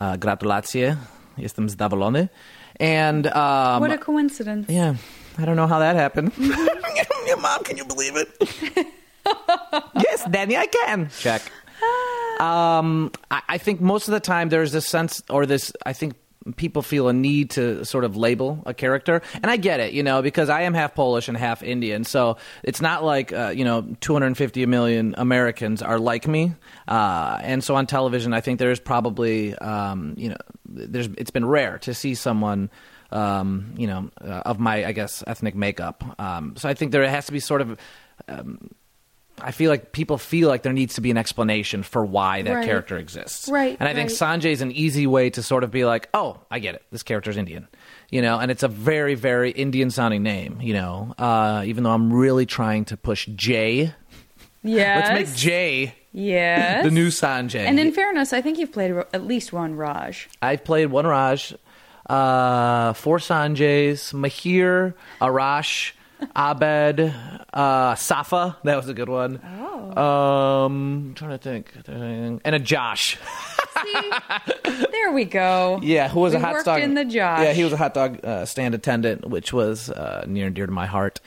uh, 0.00 0.16
gratulacje, 0.16 0.96
jestem 1.38 1.68
zadowolony. 1.68 2.28
And 2.80 3.26
um, 3.28 3.80
what 3.80 3.92
a 3.92 3.98
coincidence! 3.98 4.68
yeah, 4.68 4.96
I 5.38 5.44
don't 5.44 5.56
know 5.56 5.66
how 5.66 5.78
that 5.78 5.96
happened. 5.96 6.32
Your 7.26 7.38
mom, 7.38 7.62
can 7.64 7.76
you 7.76 7.84
believe 7.84 8.16
it? 8.16 8.28
yes, 10.02 10.24
Danny, 10.30 10.56
I 10.56 10.66
can. 10.66 11.08
Check. 11.18 11.42
Um, 12.40 13.12
I, 13.30 13.42
I 13.48 13.58
think 13.58 13.80
most 13.80 14.08
of 14.08 14.12
the 14.12 14.20
time 14.20 14.48
there's 14.48 14.72
this 14.72 14.86
sense, 14.86 15.22
or 15.30 15.46
this, 15.46 15.72
I 15.86 15.92
think 15.92 16.14
people 16.56 16.82
feel 16.82 17.08
a 17.08 17.12
need 17.12 17.50
to 17.50 17.84
sort 17.84 18.04
of 18.04 18.16
label 18.16 18.62
a 18.66 18.74
character, 18.74 19.22
and 19.34 19.46
I 19.46 19.56
get 19.56 19.80
it, 19.80 19.92
you 19.92 20.02
know, 20.02 20.22
because 20.22 20.48
I 20.48 20.62
am 20.62 20.74
half 20.74 20.94
Polish 20.94 21.28
and 21.28 21.36
half 21.36 21.62
Indian, 21.62 22.04
so 22.04 22.36
it's 22.62 22.80
not 22.80 23.04
like 23.04 23.32
uh, 23.32 23.52
you 23.54 23.64
know 23.64 23.96
250 24.00 24.66
million 24.66 25.14
Americans 25.18 25.82
are 25.82 25.98
like 25.98 26.26
me, 26.26 26.54
uh, 26.88 27.38
and 27.42 27.62
so 27.62 27.74
on 27.76 27.86
television, 27.86 28.32
I 28.32 28.40
think 28.40 28.58
there's 28.58 28.80
probably 28.80 29.54
um, 29.56 30.14
you 30.16 30.30
know, 30.30 30.36
there's 30.66 31.08
it's 31.18 31.30
been 31.30 31.46
rare 31.46 31.78
to 31.78 31.94
see 31.94 32.14
someone. 32.14 32.70
Um, 33.12 33.74
you 33.76 33.86
know, 33.86 34.10
uh, 34.20 34.42
of 34.44 34.58
my, 34.58 34.84
I 34.84 34.90
guess, 34.90 35.22
ethnic 35.24 35.54
makeup. 35.54 36.02
Um, 36.18 36.56
so 36.56 36.68
I 36.68 36.74
think 36.74 36.90
there 36.90 37.08
has 37.08 37.26
to 37.26 37.32
be 37.32 37.38
sort 37.38 37.60
of 37.60 37.78
I 39.40 39.50
feel 39.50 39.70
like 39.70 39.92
people 39.92 40.16
feel 40.16 40.48
like 40.48 40.62
there 40.62 40.72
needs 40.72 40.94
to 40.94 41.00
be 41.00 41.10
an 41.10 41.16
explanation 41.16 41.82
for 41.82 42.04
why 42.04 42.42
that 42.42 42.52
Right. 42.54 42.64
character 42.64 42.96
exists. 42.96 43.48
Right, 43.48 43.76
And 43.80 43.88
I 43.88 43.92
think 43.94 44.10
right. 44.10 44.40
Sanjay's 44.40 44.60
an 44.62 44.70
easy 44.70 45.06
way 45.06 45.28
to 45.30 45.42
sort 45.42 45.64
of 45.64 45.70
be 45.72 45.84
like, 45.84 46.08
oh, 46.14 46.38
I 46.50 46.60
get 46.60 46.76
it. 46.76 46.82
This 46.92 47.02
character's 47.02 47.36
Indian. 47.36 47.66
You 48.10 48.22
know, 48.22 48.38
and 48.38 48.50
it's 48.50 48.62
a 48.62 48.68
very, 48.68 49.16
very 49.16 49.50
Indian 49.50 49.90
sounding 49.90 50.22
name, 50.22 50.60
you 50.60 50.72
know, 50.74 51.14
uh, 51.18 51.64
even 51.66 51.82
though 51.82 51.90
I'm 51.90 52.12
really 52.12 52.46
trying 52.46 52.84
to 52.86 52.96
push 52.96 53.26
Jay. 53.34 53.92
Yeah. 54.62 54.96
Let's 54.96 55.10
make 55.10 55.36
Jay 55.36 55.94
yes 56.12 56.84
the 56.84 56.92
new 56.92 57.08
Sanjay. 57.08 57.66
And 57.66 57.80
in 57.80 57.90
fairness, 57.92 58.32
I 58.32 58.40
think 58.40 58.58
you've 58.58 58.70
played 58.72 58.92
at 59.12 59.26
least 59.26 59.52
one 59.52 59.74
Raj. 59.74 60.28
I've 60.40 60.62
played 60.64 60.86
one 60.86 61.06
Raj, 61.08 61.54
uh, 62.08 62.92
four 62.92 63.18
Sanjays, 63.18 64.12
Mahir, 64.14 64.94
Arash, 65.20 65.92
Abed, 66.36 67.14
uh, 67.52 67.94
Safa. 67.94 68.56
That 68.64 68.76
was 68.76 68.88
a 68.88 68.94
good 68.94 69.08
one. 69.08 69.40
Oh. 69.44 70.02
Um, 70.02 71.08
I'm 71.08 71.14
trying 71.14 71.30
to 71.30 71.38
think. 71.38 71.72
And 71.86 72.40
a 72.44 72.58
Josh. 72.58 73.18
See, 73.82 74.10
there 74.90 75.12
we 75.12 75.24
go. 75.24 75.80
Yeah, 75.82 76.08
who 76.08 76.20
was 76.20 76.32
We 76.32 76.38
a 76.38 76.40
hot 76.40 76.64
dog 76.64 76.80
in 76.80 76.94
the 76.94 77.04
Josh. 77.04 77.42
Yeah, 77.42 77.52
he 77.52 77.64
was 77.64 77.72
a 77.72 77.76
hot 77.76 77.94
dog 77.94 78.24
uh, 78.24 78.44
stand 78.44 78.74
attendant, 78.74 79.28
which 79.28 79.52
was 79.52 79.90
uh, 79.90 80.24
near 80.26 80.46
and 80.46 80.54
dear 80.54 80.66
to 80.66 80.72
my 80.72 80.86
heart. 80.86 81.20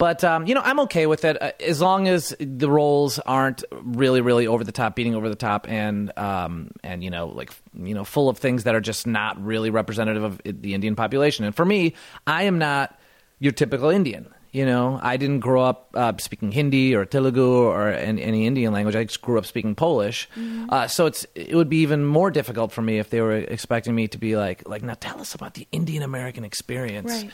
But 0.00 0.24
um, 0.24 0.46
you 0.46 0.54
know, 0.54 0.62
I'm 0.64 0.80
okay 0.80 1.06
with 1.06 1.26
it 1.26 1.40
uh, 1.42 1.52
as 1.60 1.82
long 1.82 2.08
as 2.08 2.34
the 2.40 2.70
roles 2.70 3.18
aren't 3.18 3.64
really, 3.70 4.22
really 4.22 4.46
over 4.46 4.64
the 4.64 4.72
top, 4.72 4.96
beating 4.96 5.14
over 5.14 5.28
the 5.28 5.34
top, 5.34 5.68
and 5.68 6.10
um, 6.18 6.70
and 6.82 7.04
you 7.04 7.10
know, 7.10 7.26
like 7.26 7.52
you 7.74 7.94
know, 7.94 8.04
full 8.04 8.30
of 8.30 8.38
things 8.38 8.64
that 8.64 8.74
are 8.74 8.80
just 8.80 9.06
not 9.06 9.42
really 9.44 9.68
representative 9.68 10.22
of 10.22 10.40
the 10.42 10.72
Indian 10.72 10.96
population. 10.96 11.44
And 11.44 11.54
for 11.54 11.66
me, 11.66 11.92
I 12.26 12.44
am 12.44 12.58
not 12.58 12.98
your 13.40 13.52
typical 13.52 13.90
Indian. 13.90 14.32
You 14.52 14.66
know, 14.66 14.98
I 15.00 15.16
didn't 15.16 15.40
grow 15.40 15.62
up 15.62 15.90
uh, 15.94 16.12
speaking 16.18 16.50
Hindi 16.50 16.94
or 16.96 17.04
Telugu 17.04 17.62
or 17.62 17.88
any, 17.88 18.20
any, 18.22 18.46
Indian 18.46 18.72
language. 18.72 18.96
I 18.96 19.04
just 19.04 19.22
grew 19.22 19.38
up 19.38 19.46
speaking 19.46 19.76
Polish. 19.76 20.28
Mm-hmm. 20.34 20.66
Uh, 20.68 20.88
so 20.88 21.06
it's 21.06 21.24
it 21.36 21.54
would 21.54 21.68
be 21.68 21.78
even 21.78 22.04
more 22.04 22.32
difficult 22.32 22.72
for 22.72 22.82
me 22.82 22.98
if 22.98 23.10
they 23.10 23.20
were 23.20 23.36
expecting 23.36 23.94
me 23.94 24.08
to 24.08 24.18
be 24.18 24.36
like 24.36 24.68
like 24.68 24.82
now 24.82 24.94
tell 24.98 25.20
us 25.20 25.36
about 25.36 25.54
the 25.54 25.68
Indian 25.70 26.02
American 26.02 26.44
experience. 26.44 27.12
Right. 27.12 27.30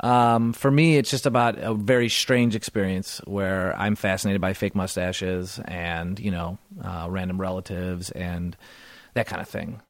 Um, 0.00 0.52
for 0.52 0.70
me, 0.70 0.96
it's 0.96 1.10
just 1.10 1.26
about 1.26 1.58
a 1.58 1.74
very 1.74 2.08
strange 2.08 2.54
experience 2.54 3.20
where 3.24 3.74
I'm 3.76 3.96
fascinated 3.96 4.40
by 4.40 4.52
fake 4.52 4.74
mustaches 4.74 5.58
and 5.64 6.20
you 6.20 6.30
know 6.30 6.58
uh, 6.84 7.06
random 7.08 7.40
relatives 7.40 8.10
and 8.10 8.56
that 9.14 9.26
kind 9.26 9.40
of 9.40 9.48
thing. 9.48 9.80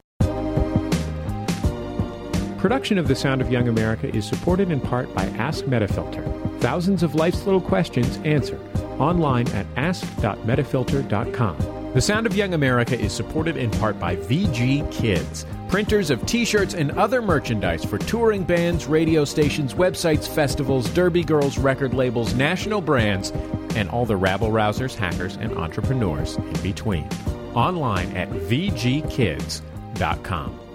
Production 2.59 2.97
of 2.97 3.07
The 3.07 3.15
Sound 3.15 3.41
of 3.41 3.51
Young 3.51 3.67
America 3.67 4.13
is 4.13 4.25
supported 4.25 4.71
in 4.71 4.81
part 4.81 5.13
by 5.13 5.23
Ask 5.25 5.65
Metafilter. 5.65 6.48
Thousands 6.59 7.03
of 7.03 7.15
life's 7.15 7.45
little 7.45 7.61
questions 7.61 8.17
answered 8.25 8.59
online 8.99 9.47
at 9.49 9.65
ask.metafilter.com. 9.77 11.93
The 11.93 12.01
Sound 12.01 12.25
of 12.27 12.35
Young 12.35 12.53
America 12.53 12.99
is 12.99 13.13
supported 13.13 13.57
in 13.57 13.71
part 13.71 13.99
by 13.99 14.15
VG 14.15 14.91
Kids, 14.91 15.45
printers 15.69 16.11
of 16.11 16.23
t 16.27 16.45
shirts 16.45 16.75
and 16.75 16.91
other 16.91 17.19
merchandise 17.21 17.83
for 17.83 17.97
touring 17.97 18.43
bands, 18.43 18.85
radio 18.85 19.25
stations, 19.25 19.73
websites, 19.73 20.27
festivals, 20.27 20.87
derby 20.91 21.23
girls, 21.23 21.57
record 21.57 21.95
labels, 21.95 22.35
national 22.35 22.81
brands, 22.81 23.31
and 23.75 23.89
all 23.89 24.05
the 24.05 24.15
rabble 24.15 24.49
rousers, 24.49 24.93
hackers, 24.93 25.37
and 25.37 25.57
entrepreneurs 25.57 26.35
in 26.35 26.61
between. 26.61 27.09
Online 27.55 28.15
at 28.15 28.29
VGKids.com. 28.29 30.68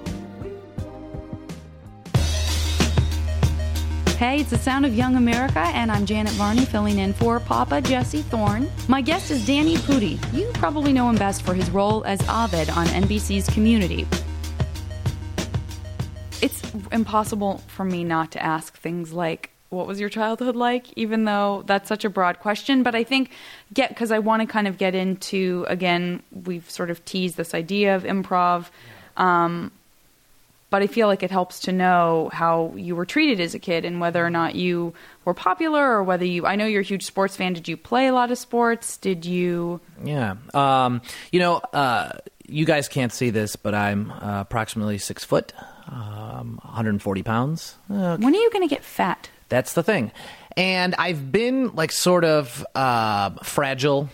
Hey, 4.17 4.43
it's 4.43 4.51
the 4.51 4.59
sound 4.59 4.87
of 4.87 4.95
Young 4.95 5.17
America, 5.17 5.59
and 5.59 5.91
I'm 5.91 6.07
Janet 6.07 6.35
Varney 6.35 6.65
filling 6.65 7.01
in 7.01 7.13
for 7.13 7.41
Papa 7.41 7.81
Jesse 7.81 8.23
Thorne. 8.23 8.71
My 8.87 9.01
guest 9.01 9.33
is 9.33 9.45
Danny 9.45 9.75
Pudi. 9.75 10.21
You 10.33 10.49
probably 10.55 10.93
know 10.93 11.11
him 11.11 11.17
best 11.17 11.43
for 11.43 11.53
his 11.53 11.69
role 11.71 12.05
as 12.05 12.21
Abed 12.29 12.71
on 12.71 12.87
NBC's 12.87 13.49
Community. 13.53 14.07
It's 16.41 16.63
impossible 16.93 17.59
for 17.67 17.85
me 17.85 18.05
not 18.05 18.31
to 18.33 18.43
ask 18.43 18.79
things 18.79 19.13
like, 19.13 19.51
what 19.71 19.89
was 19.89 19.99
your 19.99 20.09
childhood 20.09 20.55
like 20.55 20.87
even 20.97 21.25
though 21.25 21.65
that's 21.67 21.89
such 21.89 22.05
a 22.05 22.09
broad 22.09 22.39
question 22.39 22.85
but 22.85 22.95
i 22.95 23.03
think 23.03 23.31
get 23.73 23.89
because 23.89 24.13
i 24.13 24.21
want 24.21 24.41
to 24.41 24.47
kind 24.47 24.69
of 24.69 24.79
get 24.79 24.95
into 24.95 25.67
again 25.69 26.23
we've 26.45 26.71
sort 26.71 26.91
of 26.91 27.05
teased 27.05 27.37
this 27.37 27.55
idea 27.55 27.97
of 27.97 28.05
improv 28.05 28.67
um, 29.17 29.73
but 30.75 30.83
I 30.83 30.89
feel 30.89 31.07
like 31.07 31.23
it 31.23 31.31
helps 31.31 31.61
to 31.61 31.73
know 31.73 32.31
how 32.33 32.73
you 32.75 32.97
were 32.97 33.07
treated 33.07 33.39
as 33.39 33.55
a 33.55 33.61
kid 33.61 33.85
and 33.85 34.01
whether 34.01 34.27
or 34.27 34.29
not 34.29 34.57
you 34.57 34.93
were 35.25 35.33
popular 35.33 35.89
or 35.89 36.03
whether 36.03 36.25
you. 36.25 36.47
I 36.47 36.57
know 36.57 36.67
you're 36.67 36.81
a 36.81 36.85
huge 36.85 37.05
sports 37.05 37.37
fan. 37.37 37.53
Did 37.53 37.69
you 37.69 37.77
play 37.77 38.09
a 38.09 38.13
lot 38.13 38.33
of 38.33 38.39
sports? 38.39 38.97
Did 38.97 39.25
you? 39.25 39.81
Yeah. 40.03 40.35
Um, 40.53 41.01
you 41.31 41.39
know, 41.39 41.59
uh, 41.73 42.19
you 42.49 42.65
guys 42.65 42.89
can't 42.89 43.13
see 43.13 43.31
this, 43.31 43.55
but 43.55 43.73
I'm 43.73 44.11
uh, 44.11 44.41
approximately 44.41 44.99
six 44.99 45.23
foot, 45.23 45.53
um, 45.87 46.59
140 46.65 47.23
pounds. 47.23 47.77
Uh, 47.89 48.17
when 48.17 48.35
are 48.35 48.41
you 48.41 48.51
going 48.51 48.69
to 48.69 48.75
get 48.75 48.83
fat? 48.83 49.31
That's 49.51 49.75
the 49.75 49.85
thing. 49.85 50.11
And 50.57 50.97
I've 50.97 51.31
been 51.31 51.73
like 51.77 51.93
sort 51.93 52.25
of 52.25 52.67
uh, 52.75 53.31
fragile, 53.45 54.09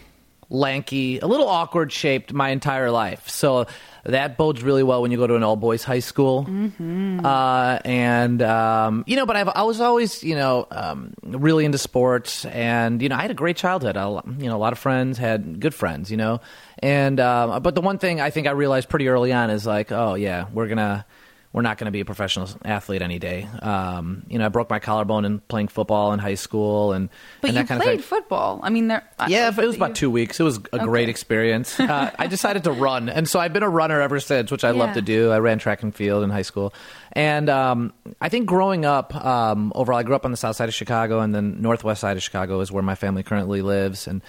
lanky, 0.50 1.20
a 1.20 1.26
little 1.26 1.48
awkward 1.48 1.92
shaped 1.92 2.32
my 2.32 2.50
entire 2.50 2.90
life. 2.90 3.28
So 3.28 3.66
that 4.04 4.36
bodes 4.36 4.62
really 4.62 4.82
well 4.82 5.02
when 5.02 5.10
you 5.10 5.16
go 5.16 5.26
to 5.26 5.36
an 5.36 5.42
all 5.42 5.56
boys 5.56 5.84
high 5.84 6.00
school. 6.00 6.44
Mm-hmm. 6.44 7.24
Uh, 7.24 7.78
and 7.84 8.42
um, 8.42 9.04
you 9.06 9.16
know, 9.16 9.26
but 9.26 9.36
I've, 9.36 9.48
I 9.48 9.62
was 9.62 9.80
always 9.80 10.22
you 10.22 10.34
know 10.34 10.66
um, 10.70 11.14
really 11.22 11.64
into 11.64 11.78
sports, 11.78 12.44
and 12.44 13.00
you 13.00 13.08
know 13.08 13.16
I 13.16 13.22
had 13.22 13.30
a 13.30 13.34
great 13.34 13.56
childhood. 13.56 13.96
I, 13.96 14.08
you 14.08 14.48
know, 14.48 14.56
a 14.56 14.58
lot 14.58 14.72
of 14.72 14.78
friends, 14.78 15.18
had 15.18 15.60
good 15.60 15.74
friends, 15.74 16.10
you 16.10 16.16
know, 16.16 16.40
and 16.78 17.20
uh, 17.20 17.60
but 17.60 17.74
the 17.74 17.80
one 17.80 17.98
thing 17.98 18.20
I 18.20 18.30
think 18.30 18.46
I 18.46 18.52
realized 18.52 18.88
pretty 18.88 19.08
early 19.08 19.32
on 19.32 19.50
is 19.50 19.66
like, 19.66 19.92
oh 19.92 20.14
yeah, 20.14 20.46
we're 20.52 20.68
gonna 20.68 21.06
we're 21.52 21.62
not 21.62 21.78
going 21.78 21.86
to 21.86 21.90
be 21.90 21.98
a 22.00 22.04
professional 22.04 22.48
athlete 22.64 23.02
any 23.02 23.18
day. 23.18 23.48
Um, 23.60 24.24
you 24.28 24.38
know, 24.38 24.46
I 24.46 24.48
broke 24.50 24.70
my 24.70 24.78
collarbone 24.78 25.24
in 25.24 25.40
playing 25.40 25.66
football 25.68 26.12
in 26.12 26.20
high 26.20 26.36
school, 26.36 26.92
and 26.92 27.08
but 27.40 27.48
and 27.50 27.56
you 27.56 27.62
that 27.64 27.68
kind 27.68 27.82
played 27.82 27.98
of 27.98 28.04
thing. 28.04 28.08
football. 28.18 28.60
I 28.62 28.70
mean, 28.70 28.86
there. 28.86 29.02
Yeah, 29.26 29.48
it 29.48 29.56
was 29.56 29.74
about 29.74 29.96
two 29.96 30.10
weeks. 30.10 30.38
It 30.38 30.44
was 30.44 30.58
a 30.72 30.76
Okay. 30.76 30.84
great 30.84 31.08
experience. 31.08 31.78
Uh, 31.80 32.12
I 32.18 32.26
decided 32.28 32.64
to 32.64 32.72
run, 32.72 33.08
and 33.08 33.28
so 33.28 33.40
I've 33.40 33.52
been 33.52 33.64
a 33.64 33.68
runner 33.68 34.00
ever 34.00 34.20
since, 34.20 34.50
which 34.52 34.62
I 34.64 34.70
love 34.70 34.94
to 34.94 35.02
do. 35.02 35.30
I 35.32 35.38
ran 35.40 35.58
track 35.58 35.82
and 35.82 35.92
field 35.94 36.22
in 36.22 36.30
high 36.30 36.42
school, 36.42 36.72
and 37.12 37.50
um, 37.50 37.92
I 38.20 38.28
think 38.28 38.46
growing 38.46 38.84
up 38.84 39.12
um, 39.16 39.72
overall, 39.74 39.98
I 39.98 40.04
grew 40.04 40.14
up 40.14 40.24
on 40.24 40.30
the 40.30 40.36
south 40.36 40.54
side 40.54 40.68
of 40.68 40.74
Chicago, 40.74 41.18
and 41.20 41.34
then 41.34 41.60
northwest 41.60 42.00
side 42.00 42.16
of 42.16 42.22
Chicago 42.22 42.60
is 42.60 42.70
where 42.70 42.82
my 42.84 42.94
family 42.94 43.24
currently 43.24 43.60
lives, 43.62 44.06
and 44.06 44.22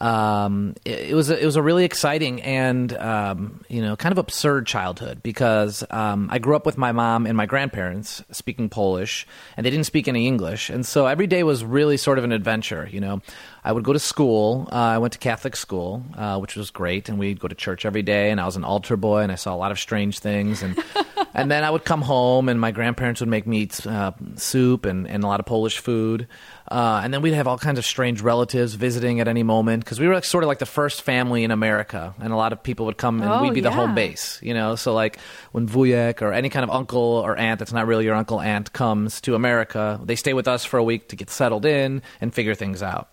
um, 0.00 0.74
it, 0.84 1.10
it 1.10 1.14
was 1.14 1.30
a, 1.30 1.40
it 1.40 1.44
was 1.44 1.56
a 1.56 1.62
really 1.62 1.84
exciting 1.84 2.40
and 2.42 2.92
um, 2.96 3.64
you 3.68 3.82
know 3.82 3.96
kind 3.96 4.12
of 4.12 4.18
absurd 4.18 4.66
childhood 4.66 5.22
because 5.22 5.84
um, 5.90 6.28
I 6.30 6.38
grew 6.38 6.56
up 6.56 6.66
with 6.66 6.78
my 6.78 6.92
mom 6.92 7.26
and 7.26 7.36
my 7.36 7.46
grandparents 7.46 8.22
speaking 8.30 8.68
Polish, 8.68 9.26
and 9.56 9.66
they 9.66 9.70
didn't 9.70 9.86
speak 9.86 10.08
any 10.08 10.26
English, 10.26 10.70
and 10.70 10.86
so 10.86 11.06
every 11.06 11.26
day 11.26 11.42
was 11.42 11.64
really 11.64 11.96
sort 11.96 12.18
of 12.18 12.24
an 12.24 12.32
adventure. 12.32 12.88
You 12.90 13.00
know, 13.00 13.22
I 13.64 13.72
would 13.72 13.84
go 13.84 13.92
to 13.92 13.98
school. 13.98 14.68
Uh, 14.70 14.76
I 14.76 14.98
went 14.98 15.12
to 15.14 15.18
Catholic 15.18 15.56
school, 15.56 16.02
uh, 16.16 16.38
which 16.38 16.56
was 16.56 16.70
great, 16.70 17.08
and 17.08 17.18
we'd 17.18 17.40
go 17.40 17.48
to 17.48 17.54
church 17.54 17.84
every 17.84 18.02
day. 18.02 18.30
And 18.30 18.40
I 18.40 18.46
was 18.46 18.56
an 18.56 18.64
altar 18.64 18.96
boy, 18.96 19.20
and 19.20 19.32
I 19.32 19.34
saw 19.34 19.54
a 19.54 19.56
lot 19.58 19.72
of 19.72 19.78
strange 19.78 20.20
things. 20.20 20.62
And 20.62 20.82
and 21.34 21.50
then 21.50 21.64
I 21.64 21.70
would 21.70 21.84
come 21.84 22.02
home, 22.02 22.48
and 22.48 22.60
my 22.60 22.70
grandparents 22.70 23.20
would 23.20 23.28
make 23.28 23.46
me 23.46 23.58
eat 23.62 23.86
uh, 23.86 24.12
soup 24.36 24.84
and, 24.84 25.06
and 25.06 25.24
a 25.24 25.26
lot 25.26 25.40
of 25.40 25.46
Polish 25.46 25.78
food. 25.78 26.26
Uh, 26.70 27.00
and 27.02 27.14
then 27.14 27.22
we'd 27.22 27.32
have 27.32 27.46
all 27.46 27.56
kinds 27.56 27.78
of 27.78 27.84
strange 27.86 28.20
relatives 28.20 28.74
visiting 28.74 29.20
at 29.20 29.28
any 29.28 29.42
moment 29.42 29.82
because 29.82 29.98
we 29.98 30.06
were 30.06 30.14
like, 30.14 30.24
sort 30.24 30.44
of 30.44 30.48
like 30.48 30.58
the 30.58 30.66
first 30.66 31.00
family 31.00 31.42
in 31.42 31.50
America, 31.50 32.14
and 32.20 32.32
a 32.32 32.36
lot 32.36 32.52
of 32.52 32.62
people 32.62 32.86
would 32.86 32.98
come, 32.98 33.22
and 33.22 33.30
Oh, 33.30 33.42
we'd 33.42 33.54
be 33.54 33.60
the 33.60 33.70
home 33.70 33.94
base, 33.94 34.38
you 34.42 34.52
know. 34.52 34.74
So 34.76 34.92
like 34.92 35.18
when 35.52 35.66
Wujek 35.68 36.20
or 36.20 36.32
any 36.32 36.50
kind 36.50 36.64
of 36.64 36.70
uncle 36.70 37.00
or 37.24 37.36
aunt 37.36 37.58
that's 37.58 37.72
not 37.72 37.86
really 37.86 38.04
your 38.04 38.14
uncle 38.14 38.40
aunt 38.40 38.72
comes 38.72 39.20
to 39.22 39.34
America, 39.34 39.98
they 40.04 40.16
stay 40.16 40.34
with 40.34 40.46
us 40.46 40.64
for 40.64 40.76
a 40.78 40.84
week 40.84 41.08
to 41.08 41.16
get 41.16 41.30
settled 41.30 41.64
in 41.64 42.02
and 42.20 42.34
figure 42.34 42.54
things 42.54 42.82
out. 42.82 43.08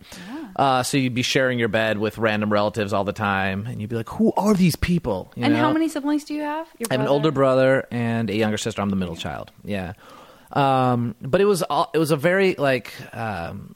Uh, 0.56 0.84
so 0.84 0.98
you'd 0.98 1.14
be 1.14 1.22
sharing 1.22 1.60
your 1.60 1.68
bed 1.68 1.98
with 1.98 2.18
random 2.18 2.52
relatives 2.52 2.94
all 2.94 3.04
the 3.04 3.14
time, 3.14 3.66
and 3.68 3.82
you'd 3.82 3.90
be 3.90 3.96
like, 3.96 4.10
"Who 4.10 4.32
are 4.38 4.54
these 4.54 4.76
people?" 4.76 5.32
You 5.36 5.44
and 5.44 5.54
know? 5.54 5.60
how 5.60 5.74
many 5.74 5.90
siblings 5.90 6.24
do 6.24 6.34
you 6.34 6.44
have? 6.44 6.68
I 6.90 6.94
have 6.94 7.02
an 7.02 7.08
older 7.08 7.32
brother 7.32 7.88
and 7.92 8.30
a 8.30 8.36
younger 8.36 8.58
sister. 8.58 8.82
I'm 8.82 8.90
the 8.90 8.96
middle 8.96 9.18
child. 9.18 9.52
Yeah, 9.66 9.94
um, 10.54 11.16
but 11.22 11.42
it 11.42 11.46
was 11.46 11.62
all, 11.64 11.92
it 11.94 11.98
was 11.98 12.12
a 12.12 12.18
very 12.18 12.56
like 12.56 12.94
um, 13.14 13.76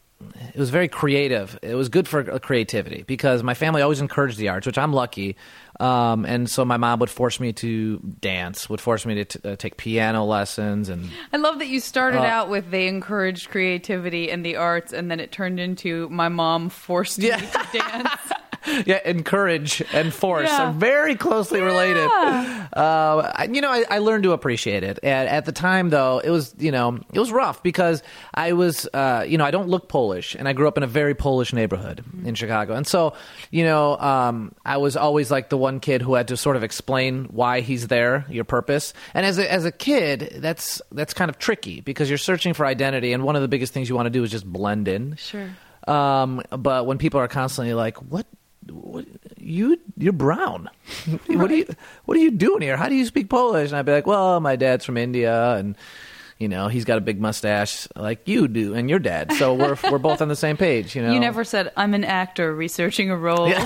it 0.53 0.59
was 0.59 0.69
very 0.69 0.87
creative. 0.87 1.57
It 1.61 1.75
was 1.75 1.89
good 1.89 2.07
for 2.07 2.39
creativity 2.39 3.03
because 3.07 3.43
my 3.43 3.53
family 3.53 3.81
always 3.81 4.01
encouraged 4.01 4.37
the 4.37 4.49
arts, 4.49 4.65
which 4.65 4.77
I'm 4.77 4.93
lucky. 4.93 5.35
Um, 5.79 6.25
and 6.25 6.49
so 6.49 6.65
my 6.65 6.75
mom 6.77 6.99
would 6.99 7.09
force 7.09 7.39
me 7.39 7.53
to 7.53 7.99
dance, 8.19 8.69
would 8.69 8.81
force 8.81 9.05
me 9.05 9.15
to 9.15 9.25
t- 9.25 9.49
uh, 9.49 9.55
take 9.55 9.77
piano 9.77 10.25
lessons, 10.25 10.89
and 10.89 11.09
I 11.31 11.37
love 11.37 11.59
that 11.59 11.67
you 11.67 11.79
started 11.79 12.19
Uh, 12.19 12.23
out 12.25 12.49
with 12.49 12.69
they 12.69 12.87
encouraged 12.87 13.49
creativity 13.49 14.29
and 14.29 14.45
the 14.45 14.57
arts, 14.57 14.91
and 14.91 15.09
then 15.09 15.19
it 15.21 15.31
turned 15.31 15.59
into 15.59 16.09
my 16.09 16.27
mom 16.27 16.67
forced 16.69 17.19
me 17.19 17.29
to 17.29 17.67
dance. 17.73 18.09
yeah, 18.85 18.99
encourage 19.05 19.81
and 19.93 20.13
force 20.13 20.49
Yeah. 20.49 20.69
are 20.69 20.73
very 20.73 21.15
closely 21.15 21.61
related. 21.61 22.09
Uh, 22.09 23.31
I- 23.35 23.49
you 23.51 23.61
know, 23.61 23.69
I, 23.71 23.85
I 23.89 23.97
learned 23.99 24.23
to 24.23 24.31
appreciate 24.33 24.83
it. 24.83 24.99
And 25.03 25.27
at 25.29 25.45
the 25.45 25.51
time, 25.51 25.89
though, 25.89 26.19
it 26.19 26.29
was 26.29 26.53
you 26.59 26.71
know 26.71 26.99
it 27.13 27.19
was 27.19 27.31
rough 27.31 27.63
because 27.63 28.03
I 28.33 28.53
was 28.53 28.87
uh, 28.93 29.25
you 29.27 29.37
know 29.37 29.45
I 29.45 29.51
don't 29.51 29.69
look 29.69 29.87
Polish, 29.89 30.35
and 30.35 30.47
I 30.47 30.53
grew 30.53 30.67
up 30.67 30.77
in 30.77 30.83
a 30.83 30.87
very 30.87 31.15
Polish 31.15 31.53
neighborhood 31.53 32.03
in 32.25 32.35
Chicago, 32.35 32.73
and 32.75 32.85
so 32.85 33.13
you 33.51 33.63
know 33.63 33.97
um, 33.97 34.53
I 34.65 34.77
was 34.77 34.95
always 34.95 35.31
like 35.31 35.49
the 35.49 35.57
one 35.57 35.79
kid 35.79 36.01
who 36.01 36.13
had 36.15 36.27
to 36.29 36.37
sort 36.37 36.55
of 36.55 36.63
explain 36.63 37.25
why 37.25 37.61
he's 37.61 37.87
there, 37.87 38.25
your 38.29 38.43
purpose. 38.43 38.93
And 39.13 39.25
as 39.25 39.37
a, 39.39 39.51
as 39.51 39.65
a 39.65 39.71
kid, 39.71 40.37
that's 40.37 40.81
that's 40.91 41.13
kind 41.13 41.29
of 41.29 41.37
tricky 41.39 41.81
because 41.81 42.09
you're 42.09 42.17
searching 42.17 42.53
for 42.53 42.65
identity, 42.65 43.13
and 43.13 43.23
one 43.23 43.35
of 43.35 43.41
the 43.41 43.47
biggest 43.47 43.73
things 43.73 43.89
you 43.89 43.95
want 43.95 44.05
to 44.07 44.11
do 44.11 44.23
is 44.23 44.31
just 44.31 44.45
blend 44.45 44.87
in. 44.87 45.15
Sure. 45.15 45.49
Um, 45.87 46.41
but 46.51 46.85
when 46.85 46.97
people 46.97 47.19
are 47.19 47.27
constantly 47.27 47.73
like, 47.73 47.97
"What, 47.97 48.25
what 48.35 48.38
you 49.49 49.79
you're 49.97 50.13
brown? 50.13 50.69
what 51.27 51.51
are 51.51 51.55
you 51.55 51.65
what 52.05 52.17
are 52.17 52.21
you 52.21 52.31
doing 52.31 52.61
here? 52.61 52.77
How 52.77 52.87
do 52.87 52.95
you 52.95 53.05
speak 53.05 53.29
Polish?" 53.29 53.69
And 53.69 53.77
I'd 53.77 53.85
be 53.85 53.91
like, 53.91 54.07
"Well, 54.07 54.39
my 54.39 54.55
dad's 54.55 54.85
from 54.85 54.97
India, 54.97 55.55
and 55.55 55.75
you 56.37 56.47
know 56.47 56.67
he's 56.67 56.85
got 56.85 56.97
a 56.97 57.01
big 57.01 57.19
mustache 57.19 57.87
like 57.95 58.27
you 58.27 58.47
do, 58.47 58.73
and 58.73 58.89
your 58.89 58.99
dad. 58.99 59.33
So 59.33 59.53
we're 59.53 59.77
we're 59.91 59.97
both 59.97 60.21
on 60.21 60.27
the 60.27 60.35
same 60.35 60.57
page. 60.57 60.95
You 60.95 61.01
know, 61.01 61.11
You 61.13 61.19
never 61.19 61.43
said 61.43 61.71
I'm 61.75 61.93
an 61.93 62.03
actor 62.03 62.53
researching 62.53 63.11
a 63.11 63.17
role. 63.17 63.51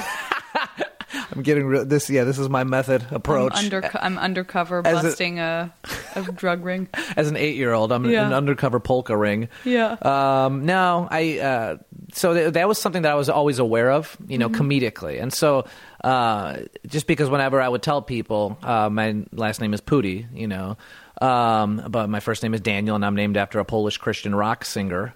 I'm 1.36 1.44
getting 1.44 1.66
re- 1.66 1.84
this. 1.84 2.10
Yeah, 2.10 2.24
this 2.24 2.40
is 2.40 2.50
my 2.50 2.64
method 2.64 3.06
approach. 3.12 3.54
I'm, 3.56 3.66
under, 3.66 3.90
I'm 4.02 4.18
undercover 4.18 4.82
As 4.86 5.00
a- 5.00 5.08
busting 5.08 5.40
a, 5.40 5.72
a 6.16 6.22
drug 6.32 6.64
ring. 6.66 6.90
As 7.16 7.28
an 7.30 7.38
eight 7.38 7.56
year 7.56 7.72
old, 7.74 7.92
I'm 7.92 8.06
Yeah. 8.06 8.26
an 8.28 8.34
undercover 8.34 8.80
polka 8.80 9.16
ring. 9.16 9.50
Yeah. 9.64 9.92
Um, 10.02 10.66
no, 10.66 11.08
I. 11.12 11.40
Uh, 11.40 11.78
so 12.14 12.34
th- 12.34 12.54
that 12.54 12.68
was 12.68 12.78
something 12.78 13.02
that 13.02 13.12
I 13.12 13.16
was 13.16 13.30
always 13.30 13.60
aware 13.60 13.92
of, 13.92 14.16
you 14.28 14.38
know, 14.38 14.50
comedically. 14.50 15.22
And 15.22 15.34
so, 15.34 15.66
uh, 16.04 16.58
just 16.88 17.08
because 17.08 17.30
whenever 17.30 17.60
I 17.62 17.68
would 17.68 17.82
tell 17.82 18.02
people, 18.02 18.58
uh, 18.62 18.90
my 18.90 19.24
last 19.32 19.60
name 19.62 19.74
is 19.74 19.82
Pudi, 19.82 20.26
you 20.34 20.48
know, 20.48 20.78
um, 21.22 21.84
but 21.90 22.10
my 22.10 22.20
first 22.20 22.44
name 22.44 22.54
is 22.54 22.62
Daniel, 22.62 22.96
and 22.96 23.06
I'm 23.06 23.16
named 23.16 23.38
after 23.38 23.60
a 23.60 23.66
Polish 23.66 23.98
Christian 23.98 24.36
rock 24.36 24.66
singer. 24.66 25.16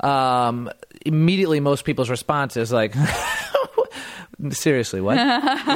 Um, 0.00 0.70
immediately, 1.04 1.60
most 1.60 1.84
people's 1.84 2.10
response 2.10 2.56
is 2.56 2.70
like, 2.70 2.94
seriously 4.50 5.00
what 5.00 5.16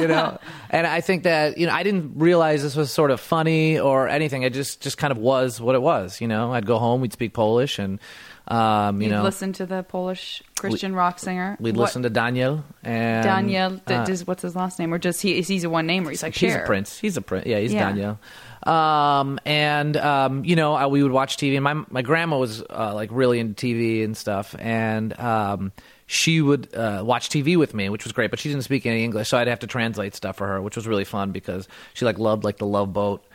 you 0.01 0.07
know 0.07 0.37
and 0.69 0.85
i 0.87 1.01
think 1.01 1.23
that 1.23 1.57
you 1.57 1.65
know 1.65 1.73
i 1.73 1.83
didn't 1.83 2.13
realize 2.15 2.61
this 2.61 2.75
was 2.75 2.91
sort 2.91 3.09
of 3.11 3.19
funny 3.19 3.79
or 3.79 4.07
anything 4.07 4.43
it 4.43 4.53
just 4.53 4.81
just 4.81 4.97
kind 4.97 5.11
of 5.11 5.17
was 5.17 5.59
what 5.59 5.73
it 5.75 5.81
was 5.81 6.21
you 6.21 6.27
know 6.27 6.53
i'd 6.53 6.65
go 6.65 6.77
home 6.77 7.01
we'd 7.01 7.13
speak 7.13 7.33
polish 7.33 7.79
and 7.79 7.99
um 8.47 9.01
you 9.01 9.07
You'd 9.07 9.15
know 9.15 9.23
listen 9.23 9.53
to 9.53 9.65
the 9.67 9.83
Polish 9.83 10.41
Christian 10.57 10.93
rock 10.95 11.19
singer. 11.19 11.55
we'd 11.59 11.77
What- 11.77 11.83
listen 11.85 12.01
to 12.03 12.09
daniel 12.09 12.63
and 12.83 13.23
Daniel. 13.23 13.79
uh, 13.87 14.03
does, 14.03 14.25
what's 14.25 14.41
his 14.41 14.55
last 14.55 14.79
name? 14.79 14.91
Or 14.93 14.97
just 14.97 15.21
he? 15.21 15.41
He's 15.43 15.63
a 15.63 15.69
one 15.69 15.85
name? 15.85 16.07
Or 16.07 16.09
he's 16.09 16.23
like 16.23 16.33
he's 16.35 16.51
Cher? 16.51 16.63
a 16.63 16.65
prince 16.65 16.99
he's 16.99 17.17
a 17.17 17.21
prince 17.21 17.45
yeah 17.45 17.59
he's 17.59 17.71
Yeah. 17.71 17.87
daniel 17.91 18.19
um 18.63 19.39
and 19.45 19.95
um 19.95 20.43
you 20.43 20.55
know 20.55 20.73
I, 20.73 20.87
we 20.87 21.03
would 21.03 21.11
watch 21.11 21.37
tv 21.37 21.55
and 21.55 21.63
my 21.63 21.75
my 21.89 22.01
grandma 22.01 22.37
was 22.39 22.61
uh, 22.69 22.93
like 22.95 23.09
really 23.13 23.39
into 23.39 23.53
tv 23.67 24.03
and 24.03 24.17
stuff 24.17 24.55
and 24.59 25.17
um 25.19 25.71
she 26.11 26.41
would 26.41 26.75
uh, 26.75 27.01
watch 27.05 27.29
TV 27.29 27.57
with 27.57 27.73
me, 27.73 27.87
which 27.87 28.03
was 28.03 28.11
great, 28.11 28.31
but 28.31 28.39
she 28.39 28.49
didn't 28.49 28.63
speak 28.63 28.85
any 28.85 29.03
English, 29.03 29.29
so 29.29 29.37
I'd 29.37 29.47
have 29.47 29.59
to 29.59 29.67
translate 29.67 30.13
stuff 30.13 30.35
for 30.35 30.45
her, 30.45 30.61
which 30.61 30.75
was 30.75 30.85
really 30.85 31.05
fun 31.05 31.31
because 31.31 31.69
she 31.93 32.03
like 32.03 32.19
loved 32.19 32.43
like 32.43 32.57
the 32.57 32.65
Love 32.65 32.91
Boat. 32.91 33.25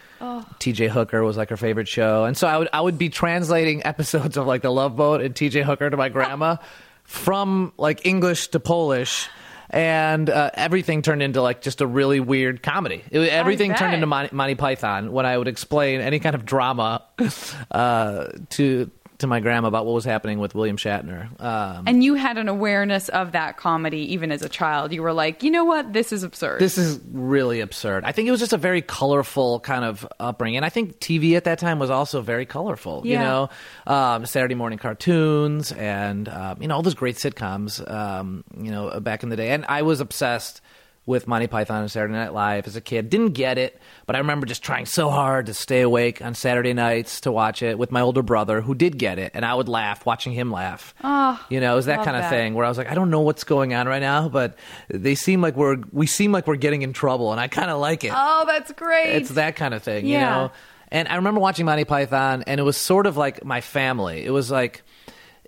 T.J. 0.58 0.88
Hooker 0.88 1.22
was 1.24 1.36
like 1.36 1.48
her 1.50 1.56
favorite 1.56 1.88
show, 1.88 2.24
and 2.24 2.36
so 2.36 2.46
I 2.46 2.58
would 2.58 2.68
I 2.72 2.80
would 2.80 2.98
be 2.98 3.08
translating 3.08 3.82
episodes 3.86 4.36
of 4.36 4.46
like 4.46 4.60
the 4.60 4.70
Love 4.70 4.94
Boat 4.94 5.22
and 5.22 5.34
T.J. 5.34 5.62
Hooker 5.62 5.88
to 5.88 5.96
my 5.96 6.10
grandma 6.10 6.56
from 7.04 7.72
like 7.78 8.04
English 8.04 8.48
to 8.48 8.60
Polish, 8.60 9.28
and 9.70 10.28
uh, 10.28 10.50
everything 10.52 11.00
turned 11.00 11.22
into 11.22 11.40
like 11.40 11.62
just 11.62 11.80
a 11.80 11.86
really 11.86 12.20
weird 12.20 12.62
comedy. 12.62 13.02
It, 13.10 13.20
everything 13.28 13.74
turned 13.74 13.94
into 13.94 14.06
Monty, 14.06 14.34
Monty 14.34 14.54
Python 14.54 15.12
when 15.12 15.24
I 15.24 15.38
would 15.38 15.48
explain 15.48 16.00
any 16.02 16.18
kind 16.18 16.34
of 16.34 16.44
drama 16.44 17.02
uh, 17.70 18.26
to 18.50 18.90
to 19.18 19.26
my 19.26 19.40
grandma 19.40 19.68
about 19.68 19.86
what 19.86 19.94
was 19.94 20.04
happening 20.04 20.38
with 20.38 20.54
William 20.54 20.76
Shatner. 20.76 21.40
Um, 21.40 21.84
And 21.86 22.04
you 22.04 22.14
had 22.14 22.38
an 22.38 22.48
awareness 22.48 23.08
of 23.08 23.32
that 23.32 23.56
comedy 23.56 24.12
even 24.12 24.30
as 24.30 24.42
a 24.42 24.48
child. 24.48 24.92
You 24.92 25.02
were 25.02 25.12
like, 25.12 25.42
you 25.42 25.50
know 25.50 25.64
what? 25.64 25.92
This 25.92 26.12
is 26.12 26.22
absurd. 26.22 26.60
This 26.60 26.78
is 26.78 27.00
really 27.10 27.60
absurd. 27.60 28.04
I 28.04 28.12
think 28.12 28.28
it 28.28 28.30
was 28.30 28.40
just 28.40 28.52
a 28.52 28.58
very 28.58 28.82
colorful 28.82 29.60
kind 29.60 29.84
of 29.84 30.06
upbringing, 30.20 30.56
and 30.56 30.64
I 30.66 30.68
think 30.68 30.98
TV 31.00 31.36
at 31.36 31.44
that 31.44 31.58
time 31.58 31.78
was 31.78 31.90
also 31.90 32.20
very 32.20 32.46
colorful. 32.46 33.02
You 33.06 33.18
know, 33.18 33.50
um, 33.86 34.26
Saturday 34.26 34.54
morning 34.54 34.78
cartoons, 34.78 35.72
and 35.72 36.28
um, 36.28 36.60
you 36.60 36.68
know 36.68 36.74
all 36.76 36.82
those 36.82 36.94
great 36.94 37.16
sitcoms. 37.16 37.88
Um, 37.90 38.44
you 38.56 38.70
know, 38.70 39.00
back 39.00 39.22
in 39.22 39.28
the 39.28 39.36
day, 39.36 39.50
and 39.50 39.64
I 39.66 39.82
was 39.82 40.00
obsessed 40.00 40.60
with 41.06 41.28
Monty 41.28 41.46
Python 41.46 41.82
and 41.82 41.90
Saturday 41.90 42.12
Night 42.14 42.34
Live 42.34 42.66
as 42.66 42.74
a 42.76 42.80
kid. 42.80 43.08
Didn't 43.08 43.30
get 43.32 43.58
it, 43.58 43.80
but 44.06 44.16
I 44.16 44.18
remember 44.18 44.44
just 44.44 44.62
trying 44.62 44.86
so 44.86 45.08
hard 45.08 45.46
to 45.46 45.54
stay 45.54 45.80
awake 45.82 46.20
on 46.20 46.34
Saturday 46.34 46.72
nights 46.74 47.20
to 47.22 47.30
watch 47.32 47.62
it 47.62 47.78
with 47.78 47.92
my 47.92 48.00
older 48.00 48.22
brother, 48.22 48.60
who 48.60 48.74
did 48.74 48.98
get 48.98 49.18
it, 49.18 49.30
and 49.32 49.44
I 49.44 49.54
would 49.54 49.68
laugh 49.68 50.04
watching 50.04 50.32
him 50.32 50.50
laugh. 50.50 50.94
Oh, 51.04 51.40
you 51.48 51.60
know, 51.60 51.72
it 51.72 51.76
was 51.76 51.86
that 51.86 52.04
kind 52.04 52.16
of 52.16 52.22
that. 52.22 52.30
thing 52.30 52.54
where 52.54 52.64
I 52.66 52.68
was 52.68 52.76
like, 52.76 52.90
I 52.90 52.94
don't 52.94 53.10
know 53.10 53.20
what's 53.20 53.44
going 53.44 53.72
on 53.72 53.86
right 53.86 54.02
now, 54.02 54.28
but 54.28 54.56
they 54.88 55.14
seem 55.14 55.40
like 55.40 55.56
we're 55.56 55.76
we 55.92 56.06
seem 56.06 56.32
like 56.32 56.46
we're 56.46 56.56
getting 56.56 56.82
in 56.82 56.92
trouble, 56.92 57.30
and 57.30 57.40
I 57.40 57.48
kind 57.48 57.70
of 57.70 57.78
like 57.80 58.02
it. 58.04 58.12
oh, 58.14 58.44
that's 58.46 58.72
great. 58.72 59.14
It's 59.14 59.30
that 59.30 59.54
kind 59.56 59.74
of 59.74 59.82
thing, 59.82 60.06
you 60.06 60.14
Yeah. 60.14 60.28
know. 60.30 60.52
And 60.88 61.08
I 61.08 61.16
remember 61.16 61.40
watching 61.40 61.66
Monty 61.66 61.84
Python, 61.84 62.44
and 62.46 62.60
it 62.60 62.62
was 62.62 62.76
sort 62.76 63.06
of 63.06 63.16
like 63.16 63.44
my 63.44 63.60
family. 63.60 64.24
It 64.24 64.30
was 64.30 64.50
like 64.50 64.82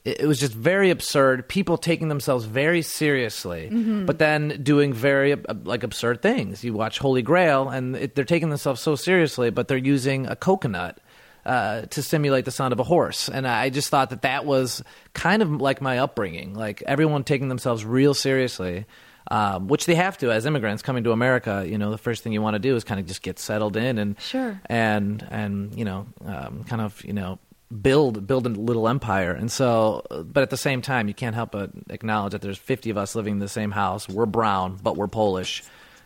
it 0.05 0.27
was 0.27 0.39
just 0.41 0.53
very 0.53 0.91
absurd. 0.91 1.49
People 1.49 1.77
taking 1.79 2.09
themselves 2.09 2.45
very 2.45 2.83
seriously, 2.83 3.69
Mm-hmm. 3.73 4.07
but 4.07 4.19
then 4.19 4.61
doing 4.63 4.93
very 4.93 5.33
uh, 5.33 5.39
like 5.65 5.83
absurd 5.83 6.23
things. 6.23 6.63
You 6.65 6.73
watch 6.75 6.99
Holy 6.99 7.23
Grail, 7.23 7.69
and 7.69 7.97
it, 7.97 8.15
they're 8.15 8.25
taking 8.25 8.51
themselves 8.51 8.81
so 8.81 8.95
seriously, 8.97 9.51
but 9.51 9.69
they're 9.69 9.77
using 9.79 10.27
a 10.27 10.37
coconut. 10.37 10.99
Uh, 11.47 11.87
to 11.87 12.03
simulate 12.03 12.45
the 12.45 12.51
sound 12.51 12.75
of 12.75 12.81
a 12.81 12.83
horse, 12.85 13.31
and 13.31 13.47
I 13.49 13.71
just 13.71 13.89
thought 13.89 14.11
that 14.11 14.21
that 14.21 14.45
was 14.45 14.83
kind 15.15 15.41
of 15.41 15.49
like 15.63 15.81
my 15.81 15.97
upbringing, 16.01 16.53
like 16.53 16.83
everyone 16.83 17.25
taking 17.25 17.49
themselves 17.49 17.87
real 17.87 18.13
seriously, 18.13 18.85
um, 19.31 19.67
which 19.67 19.87
they 19.87 19.95
have 19.95 20.19
to 20.19 20.31
as 20.31 20.45
immigrants 20.45 20.83
coming 20.83 21.05
to 21.05 21.13
America. 21.13 21.65
You 21.67 21.79
know, 21.79 21.91
the 21.91 21.97
first 21.97 22.23
thing 22.23 22.35
you 22.35 22.43
want 22.43 22.55
to 22.55 22.59
do 22.59 22.77
is 22.77 22.85
kind 22.85 23.01
of 23.01 23.07
just 23.07 23.23
get 23.23 23.39
settled 23.39 23.79
in 23.79 23.97
and 23.97 24.21
Sure. 24.21 24.61
and 24.67 25.27
and 25.31 25.75
you 25.75 25.87
know, 25.87 26.07
um, 26.27 26.65
kind 26.65 26.83
of 26.83 27.03
you 27.03 27.15
know 27.15 27.39
build 27.83 28.27
build 28.27 28.47
a 28.47 28.51
little 28.51 28.89
empire. 28.89 29.33
And 29.33 29.51
so, 29.51 30.03
but 30.11 30.43
at 30.43 30.51
the 30.51 30.57
same 30.57 30.83
time, 30.83 31.09
you 31.09 31.15
can't 31.15 31.35
help 31.35 31.53
but 31.53 31.71
acknowledge 31.91 32.33
that 32.33 32.43
there's 32.43 32.59
50 32.59 32.91
of 32.91 32.99
us 32.99 33.15
living 33.15 33.35
in 33.35 33.39
the 33.39 33.49
same 33.49 33.71
house. 33.71 34.09
We're 34.09 34.27
brown, 34.27 34.79
but 34.83 34.97
we're 34.97 35.09
Polish, 35.09 35.63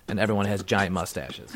and 0.09 0.19
everyone 0.19 0.47
has 0.47 0.63
giant 0.63 0.93
mustaches. 0.93 1.53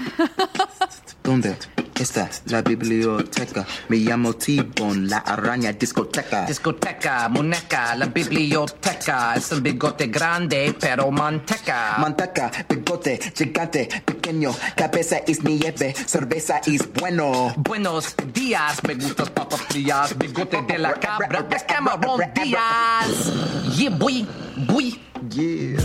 ¿Dónde 1.97 2.05
está 2.05 2.29
la 2.51 2.61
biblioteca? 2.61 3.65
Me 3.89 3.97
llamo 3.97 4.35
T-Bone, 4.35 5.09
la 5.09 5.17
araña 5.17 5.73
discoteca. 5.73 6.45
Discoteca, 6.45 7.27
muñeca, 7.31 7.95
la 7.95 8.05
biblioteca. 8.05 9.35
Es 9.35 9.51
un 9.53 9.63
bigote 9.63 10.09
grande, 10.09 10.77
pero 10.79 11.11
manteca. 11.11 11.97
Manteca, 11.97 12.53
bigote, 12.69 13.19
gigante, 13.35 13.89
pequeño, 14.05 14.55
cabeza 14.77 15.23
es 15.27 15.43
nieve, 15.43 15.95
cerveza 15.95 16.61
es 16.67 16.87
bueno. 16.93 17.55
Buenos 17.57 18.15
días, 18.35 18.77
me 18.87 18.97
gustas 18.97 19.31
papas 19.31 19.63
frías, 19.63 20.19
bigote 20.19 20.61
de 20.69 20.77
la 20.77 20.93
cabra, 20.93 21.49
es 21.51 21.63
Cameron 21.63 22.21
Díaz. 22.35 23.33
Yeah, 23.75 23.89
boy, 23.97 24.27
boy. 24.69 25.01
Yeah. 25.37 25.77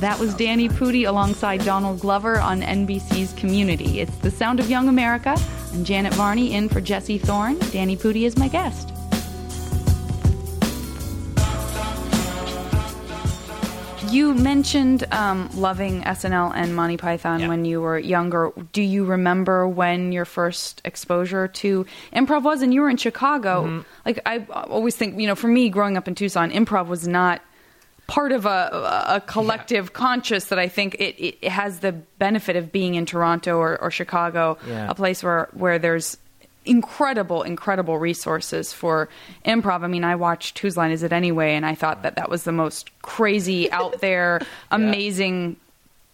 That 0.00 0.18
was 0.18 0.34
Danny 0.34 0.68
Pudi 0.68 1.06
alongside 1.08 1.64
Donald 1.64 2.00
Glover 2.00 2.38
on 2.38 2.60
NBC's 2.60 3.32
Community. 3.40 4.00
It's 4.00 4.14
The 4.18 4.30
Sound 4.30 4.60
of 4.60 4.68
Young 4.68 4.88
America. 4.88 5.34
I'm 5.72 5.82
Janet 5.82 6.12
Varney 6.12 6.52
in 6.52 6.68
for 6.68 6.80
Jesse 6.82 7.16
Thorne. 7.16 7.58
Danny 7.70 7.96
Pudi 7.96 8.24
is 8.24 8.36
my 8.36 8.48
guest. 8.48 8.90
You 14.10 14.34
mentioned 14.34 15.04
um, 15.10 15.48
loving 15.54 16.02
SNL 16.02 16.52
and 16.54 16.76
Monty 16.76 16.98
Python 16.98 17.40
Yeah. 17.40 17.48
when 17.48 17.64
you 17.64 17.80
were 17.80 17.98
younger. 17.98 18.52
Do 18.74 18.82
you 18.82 19.06
remember 19.06 19.66
when 19.66 20.12
your 20.12 20.26
first 20.26 20.82
exposure 20.84 21.48
to 21.48 21.86
improv 22.14 22.42
was? 22.42 22.60
And 22.60 22.74
you 22.74 22.82
were 22.82 22.90
in 22.90 22.98
Chicago. 22.98 23.64
Mm-hmm. 23.64 23.80
Like 24.04 24.20
I 24.26 24.44
always 24.50 24.96
think, 24.96 25.18
you 25.18 25.26
know, 25.26 25.34
for 25.34 25.48
me 25.48 25.70
growing 25.70 25.96
up 25.96 26.08
in 26.08 26.14
Tucson, 26.14 26.50
improv 26.50 26.88
was 26.88 27.08
not 27.08 27.40
part 28.06 28.32
of 28.32 28.44
a, 28.46 29.04
a 29.08 29.22
collective 29.26 29.92
conscious 29.92 30.46
that 30.46 30.58
I 30.58 30.68
think 30.68 30.96
it, 30.96 31.16
it 31.44 31.48
has 31.48 31.80
the 31.80 31.92
benefit 31.92 32.56
of 32.56 32.70
being 32.72 32.94
in 32.94 33.06
Toronto 33.06 33.56
or, 33.56 33.80
or 33.80 33.90
Chicago, 33.90 34.58
Yeah. 34.66 34.90
a 34.90 34.94
place 34.94 35.22
where, 35.22 35.48
where 35.52 35.78
there's 35.78 36.18
incredible, 36.64 37.42
incredible 37.42 37.98
resources 37.98 38.72
for 38.72 39.08
improv. 39.44 39.82
I 39.82 39.86
mean, 39.88 40.04
I 40.04 40.14
watched 40.16 40.58
Whose 40.60 40.76
Line 40.76 40.90
Is 40.92 41.02
It 41.02 41.12
Anyway, 41.12 41.54
and 41.54 41.66
I 41.66 41.74
thought 41.74 42.02
that 42.02 42.16
that 42.16 42.30
was 42.30 42.44
the 42.44 42.52
most 42.52 42.90
crazy, 43.02 43.70
out 43.72 44.00
there, 44.00 44.40
amazing 44.70 45.56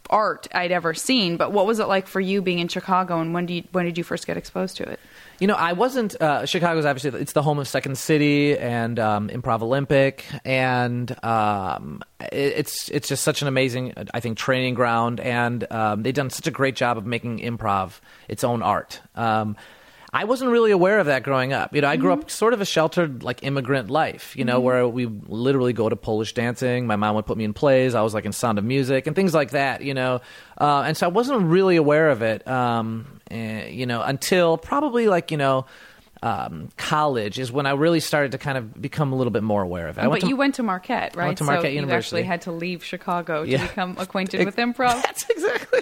art 0.09 0.49
I'd 0.55 0.73
ever 0.73 0.95
seen. 0.95 1.37
But 1.37 1.53
what 1.53 1.67
was 1.67 1.81
it 1.81 1.85
like 1.87 2.07
for 2.07 2.21
you 2.21 2.41
being 2.41 2.61
in 2.61 2.69
Chicago, 2.69 3.21
and 3.21 3.35
when, 3.35 3.45
do 3.47 3.55
you, 3.55 3.65
when 3.73 3.85
did 3.85 3.99
you 3.99 4.05
first 4.05 4.27
get 4.27 4.37
exposed 4.39 4.77
to 4.79 4.85
it? 4.85 5.01
You 5.41 5.47
know, 5.47 5.55
I 5.55 5.73
wasn't. 5.73 6.21
Uh, 6.21 6.47
Chicago's 6.47 6.85
obviously 6.85 7.21
it's 7.21 7.33
the 7.33 7.43
home 7.43 7.61
of 7.61 7.69
Second 7.69 7.97
City 7.97 8.59
and 8.59 8.99
um, 8.99 9.29
Improv 9.29 9.63
Olympic, 9.63 10.25
and 10.45 11.13
um, 11.25 12.03
it, 12.21 12.55
it's 12.57 12.89
it's 12.89 13.07
just 13.07 13.23
such 13.23 13.41
an 13.43 13.47
amazing, 13.47 13.95
I 14.13 14.19
think, 14.19 14.37
training 14.37 14.75
ground. 14.75 15.21
And 15.21 15.65
um, 15.71 16.03
they've 16.03 16.15
done 16.15 16.31
such 16.31 16.49
a 16.49 16.51
great 16.51 16.75
job 16.75 16.99
of 16.99 17.07
making 17.07 17.39
improv 17.39 18.01
its 18.27 18.43
own 18.43 18.63
art. 18.63 19.01
Um, 19.15 19.57
I 20.13 20.25
wasn't 20.25 20.51
really 20.51 20.71
aware 20.71 20.99
of 21.01 21.07
that 21.07 21.23
growing 21.23 21.53
up. 21.53 21.75
You 21.75 21.83
know, 21.83 21.89
I 21.89 21.97
grew 21.97 22.13
up 22.13 22.31
sort 22.31 22.55
of 22.55 22.61
a 22.63 22.65
sheltered, 22.65 23.23
like 23.23 23.43
immigrant 23.43 23.91
life. 23.91 24.35
You 24.37 24.45
know, 24.45 24.59
where 24.61 24.89
we 24.89 25.07
literally 25.07 25.75
go 25.75 25.89
to 25.89 25.97
Polish 25.97 26.33
dancing. 26.33 26.87
My 26.87 26.97
mom 26.97 27.15
would 27.17 27.27
put 27.27 27.37
me 27.37 27.45
in 27.45 27.53
plays. 27.53 27.95
I 27.95 28.01
was 28.01 28.15
like 28.15 28.25
in 28.25 28.33
Sound 28.33 28.59
of 28.59 28.65
Music 28.65 29.07
and 29.07 29.15
things 29.15 29.35
like 29.35 29.51
that. 29.51 29.83
You 29.83 29.95
know, 29.95 30.21
uh, 30.59 30.83
and 30.87 30.97
so 30.97 31.07
I 31.07 31.11
wasn't 31.11 31.43
really 31.43 31.77
aware 31.77 32.09
of 32.09 32.23
it. 32.23 32.47
Um, 32.49 33.21
eh, 33.31 33.69
you 33.69 33.85
know, 33.87 34.01
until 34.03 34.57
probably 34.57 35.09
like 35.09 35.31
you 35.31 35.37
know. 35.37 35.67
Um, 36.23 36.69
college 36.77 37.39
is 37.39 37.53
when 37.53 37.67
I 37.67 37.73
really 37.73 38.01
started 38.01 38.33
to 38.33 38.39
kind 38.39 38.59
of 38.59 38.81
become 38.81 39.13
a 39.13 39.17
little 39.17 39.31
bit 39.31 39.43
more 39.43 39.63
aware 39.63 39.89
of 39.89 39.99
it. 39.99 40.01
I 40.01 40.05
but 40.05 40.11
went 40.11 40.23
to, 40.23 40.29
you 40.29 40.37
went 40.37 40.55
to 40.57 40.63
Marquette, 40.63 41.15
right? 41.17 41.27
went 41.27 41.39
to 41.39 41.45
Marquette 41.45 41.65
so 41.65 41.69
you 41.69 41.75
University. 41.77 42.07
actually 42.19 42.23
had 42.25 42.43
to 42.43 42.53
leave 42.53 42.85
Chicago 42.85 43.45
to 43.45 43.51
Yeah. 43.51 43.67
become 43.67 43.97
acquainted 43.99 44.45
with 44.45 44.57
improv. 44.57 45.03
That's 45.03 45.29
exactly, 45.31 45.81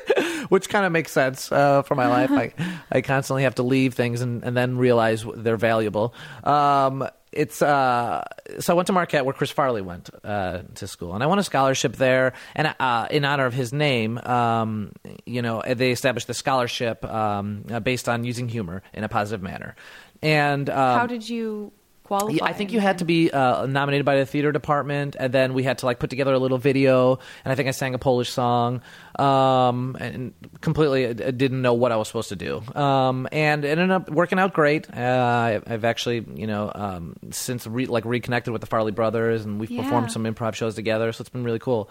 which 0.49 0.69
kind 0.69 0.85
of 0.85 0.93
makes 0.93 1.13
sense 1.13 1.51
uh, 1.51 1.83
for 1.83 1.95
my 1.95 2.07
life. 2.09 2.31
I, 2.31 2.53
I 2.93 3.01
constantly 3.01 3.45
have 3.45 3.55
to 3.57 3.63
leave 3.63 3.95
things 3.95 4.21
and, 4.21 4.43
and 4.45 4.57
then 4.57 4.77
realize 4.79 5.25
they're 5.37 5.57
valuable. 5.57 6.15
Um, 6.45 7.09
it's 7.33 7.61
uh, 7.61 8.25
so 8.61 8.73
I 8.73 8.77
went 8.77 8.87
to 8.87 8.95
Marquette 8.95 9.27
where 9.27 9.35
Chris 9.35 9.51
Farley 9.51 9.83
went 9.83 10.09
uh, 10.25 10.63
to 10.77 10.87
school, 10.87 11.13
and 11.15 11.23
I 11.23 11.27
won 11.27 11.39
a 11.39 11.43
scholarship 11.43 11.95
there. 11.97 12.33
And 12.55 12.75
uh, 12.81 13.09
in 13.11 13.27
honor 13.27 13.45
of 13.45 13.53
his 13.53 13.75
name, 13.75 14.17
um, 14.19 14.93
you 15.27 15.43
know, 15.43 15.63
they 15.67 15.91
established 15.91 16.29
the 16.29 16.35
scholarship 16.35 17.05
um, 17.05 17.65
uh, 17.71 17.81
based 17.81 18.09
on 18.09 18.25
using 18.25 18.49
humor 18.49 18.83
in 18.95 19.05
a 19.05 19.09
positive 19.09 19.43
manner. 19.43 19.77
And 20.23 20.69
um, 20.71 20.99
How 21.01 21.07
did 21.07 21.29
you 21.29 21.73
qualify. 22.07 22.47
I 22.47 22.53
think 22.53 22.73
you 22.73 22.81
had 22.81 22.99
to 22.99 23.05
be 23.05 23.31
uh, 23.31 23.67
nominated 23.67 24.05
by 24.07 24.17
the 24.17 24.27
theater 24.27 24.53
department, 24.53 25.17
and 25.19 25.33
then 25.33 25.55
we 25.55 25.63
had 25.65 25.79
to 25.79 25.87
like 25.87 25.99
put 25.99 26.09
together 26.11 26.33
a 26.33 26.39
little 26.39 26.59
video. 26.59 27.19
And 27.45 27.53
I 27.53 27.55
think 27.55 27.69
I 27.69 27.73
sang 27.73 27.95
a 27.95 27.99
Polish 27.99 28.31
song, 28.31 28.81
um, 29.19 29.97
and 30.01 30.33
completely 30.61 31.07
uh, 31.07 31.13
didn't 31.13 31.63
know 31.63 31.75
what 31.75 31.93
I 31.93 31.97
was 31.97 32.07
supposed 32.07 32.29
to 32.31 32.37
do. 32.37 32.63
Um, 32.75 33.29
and 33.33 33.65
it 33.65 33.69
ended 33.71 33.91
up 33.91 34.11
working 34.11 34.39
out 34.39 34.55
great. 34.55 34.89
Uh, 34.93 35.61
I've 35.67 35.85
actually, 35.85 36.25
you 36.35 36.47
know, 36.47 36.71
um, 36.75 37.17
since 37.33 37.67
re- 37.67 37.87
like 37.87 38.05
reconnected 38.05 38.53
with 38.53 38.61
the 38.61 38.67
Farley 38.69 38.93
brothers, 38.93 39.45
and 39.45 39.59
we've 39.61 39.71
Yeah. 39.71 39.83
performed 39.83 40.11
some 40.11 40.25
improv 40.25 40.55
shows 40.55 40.75
together. 40.75 41.13
So 41.13 41.23
it's 41.23 41.31
been 41.31 41.45
really 41.45 41.59
cool. 41.59 41.91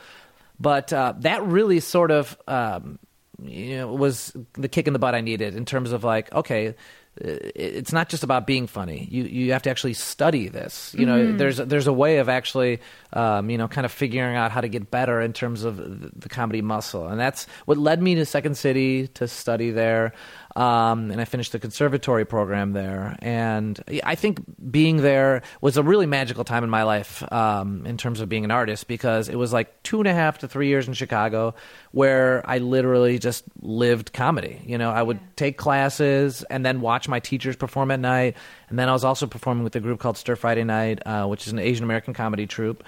But 0.59 0.93
uh, 0.93 1.13
that 1.19 1.43
really 1.45 1.81
sort 1.81 2.11
of 2.11 2.37
um, 2.47 2.97
you 3.41 3.77
know, 3.77 3.93
was 3.93 4.35
the 4.53 4.69
kick 4.69 4.87
in 4.87 4.93
the 4.93 4.99
butt 4.99 5.13
I 5.15 5.19
needed 5.21 5.55
in 5.55 5.65
terms 5.65 5.91
of 5.91 6.03
like, 6.05 6.31
okay, 6.33 6.75
it's 7.17 7.93
not 7.93 8.09
just 8.09 8.23
about 8.23 8.45
being 8.45 8.67
funny. 8.67 9.07
You 9.09 9.23
you 9.23 9.51
have 9.53 9.61
to 9.63 9.69
actually 9.69 9.93
study 9.93 10.47
this. 10.49 10.93
You 10.97 11.05
know, 11.05 11.17
Mhm. 11.17 11.37
there's 11.37 11.57
there's 11.57 11.87
a 11.87 11.93
way 11.93 12.17
of 12.17 12.27
actually, 12.29 12.79
um, 13.13 13.49
you 13.49 13.57
know, 13.57 13.67
kind 13.67 13.85
of 13.85 13.91
figuring 13.91 14.35
out 14.35 14.51
how 14.51 14.61
to 14.61 14.67
get 14.67 14.91
better 14.91 15.21
in 15.21 15.31
terms 15.31 15.63
of 15.63 15.77
the, 15.77 16.11
the 16.15 16.29
comedy 16.29 16.61
muscle, 16.61 17.07
and 17.07 17.19
that's 17.19 17.47
what 17.65 17.77
led 17.77 18.01
me 18.01 18.15
to 18.15 18.25
Second 18.25 18.57
City 18.57 19.07
to 19.09 19.27
study 19.27 19.71
there. 19.71 20.13
Um, 20.55 21.11
and 21.11 21.19
I 21.19 21.25
finished 21.25 21.51
the 21.51 21.59
conservatory 21.59 22.23
program 22.23 22.71
there, 22.71 23.17
and 23.19 23.77
I 24.05 24.15
think 24.15 24.39
being 24.71 24.97
there 24.97 25.41
was 25.59 25.75
a 25.75 25.83
really 25.83 26.05
magical 26.05 26.45
time 26.45 26.63
in 26.63 26.69
my 26.69 26.83
life 26.83 27.29
um, 27.29 27.85
in 27.85 27.97
terms 27.97 28.21
of 28.21 28.29
being 28.29 28.45
an 28.45 28.51
artist 28.51 28.87
because 28.87 29.27
it 29.27 29.35
was 29.35 29.51
like 29.51 29.83
two 29.83 29.99
and 29.99 30.07
a 30.07 30.13
half 30.13 30.37
to 30.39 30.47
three 30.47 30.67
years 30.67 30.87
in 30.87 30.93
Chicago 30.93 31.55
where 31.91 32.41
I 32.49 32.59
literally 32.59 33.19
just 33.19 33.43
lived 33.61 34.13
comedy. 34.13 34.61
You 34.65 34.77
know, 34.77 34.91
I 34.91 35.03
would 35.03 35.19
take 35.35 35.57
classes 35.57 36.43
and 36.43 36.65
then 36.65 36.79
watch 36.79 37.09
my 37.09 37.19
teachers 37.19 37.57
perform 37.57 37.91
at 37.91 37.99
night, 37.99 38.37
and 38.69 38.79
then 38.79 38.87
I 38.87 38.93
was 38.93 39.03
also 39.03 39.27
performing 39.27 39.65
with 39.65 39.75
a 39.75 39.81
group 39.81 39.99
called 39.99 40.17
Stir 40.17 40.37
Friday 40.37 40.63
Night, 40.63 41.05
uh, 41.05 41.25
which 41.25 41.47
is 41.47 41.51
an 41.51 41.59
Asian 41.59 41.83
American 41.83 42.13
comedy 42.13 42.47
troupe. 42.47 42.81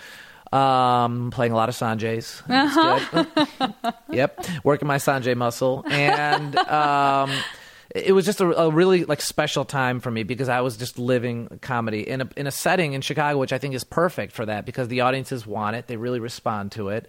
Um, 0.54 1.32
playing 1.32 1.52
a 1.52 1.56
lot 1.56 1.68
of 1.70 1.76
Sanjays. 1.76 2.42
It's 2.48 3.10
good. 3.52 3.94
yep, 4.10 4.46
working 4.64 4.88
my 4.88 4.98
Sanjay 4.98 5.36
muscle, 5.36 5.84
and 5.90 6.56
um, 6.58 7.32
it 7.94 8.14
was 8.14 8.26
just 8.26 8.40
a, 8.40 8.58
a 8.62 8.70
really 8.72 9.04
like 9.04 9.22
special 9.22 9.66
time 9.66 10.00
for 10.00 10.10
me 10.10 10.24
because 10.24 10.48
I 10.50 10.62
was 10.62 10.78
just 10.78 10.98
living 11.00 11.60
comedy 11.62 12.08
in 12.08 12.22
a 12.22 12.30
in 12.38 12.48
a 12.48 12.52
setting 12.52 12.94
in 12.94 13.02
Chicago, 13.02 13.40
which 13.40 13.52
I 13.52 13.58
think 13.58 13.74
is 13.76 13.84
perfect 13.84 14.32
for 14.34 14.46
that 14.46 14.66
because 14.66 14.88
the 14.88 15.02
audiences 15.02 15.46
want 15.46 15.76
it, 15.76 15.88
they 15.88 15.98
really 15.98 16.20
respond 16.22 16.72
to 16.74 16.90
it. 16.90 17.08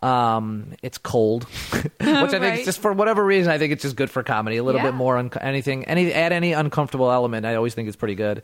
Um, 0.00 0.74
it's 0.80 0.96
cold, 0.96 1.44
which 1.72 1.84
I 2.00 2.28
think 2.28 2.42
Right. 2.42 2.58
is 2.60 2.64
just 2.64 2.80
for 2.80 2.92
whatever 2.92 3.24
reason 3.24 3.50
I 3.52 3.58
think 3.58 3.72
it's 3.72 3.82
just 3.82 3.96
good 3.96 4.10
for 4.10 4.22
comedy. 4.22 4.56
A 4.56 4.62
little 4.62 4.80
Yeah. 4.80 4.86
bit 4.86 4.94
more 4.94 5.18
un- 5.18 5.30
anything, 5.40 5.84
any 5.86 6.12
add 6.12 6.32
any 6.32 6.52
uncomfortable 6.52 7.10
element. 7.10 7.44
I 7.44 7.56
always 7.56 7.74
think 7.74 7.88
is 7.88 7.96
pretty 7.96 8.14
good 8.14 8.42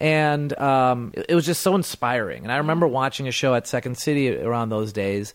and 0.00 0.56
um, 0.58 1.12
it, 1.14 1.34
was 1.34 1.46
just 1.46 1.62
so 1.62 1.74
inspiring. 1.74 2.42
And 2.42 2.52
I 2.52 2.58
remember 2.58 2.86
watching 2.86 3.28
a 3.28 3.32
show 3.32 3.54
at 3.54 3.66
Second 3.66 3.96
City 3.98 4.36
around 4.36 4.68
those 4.68 4.92
days, 4.92 5.34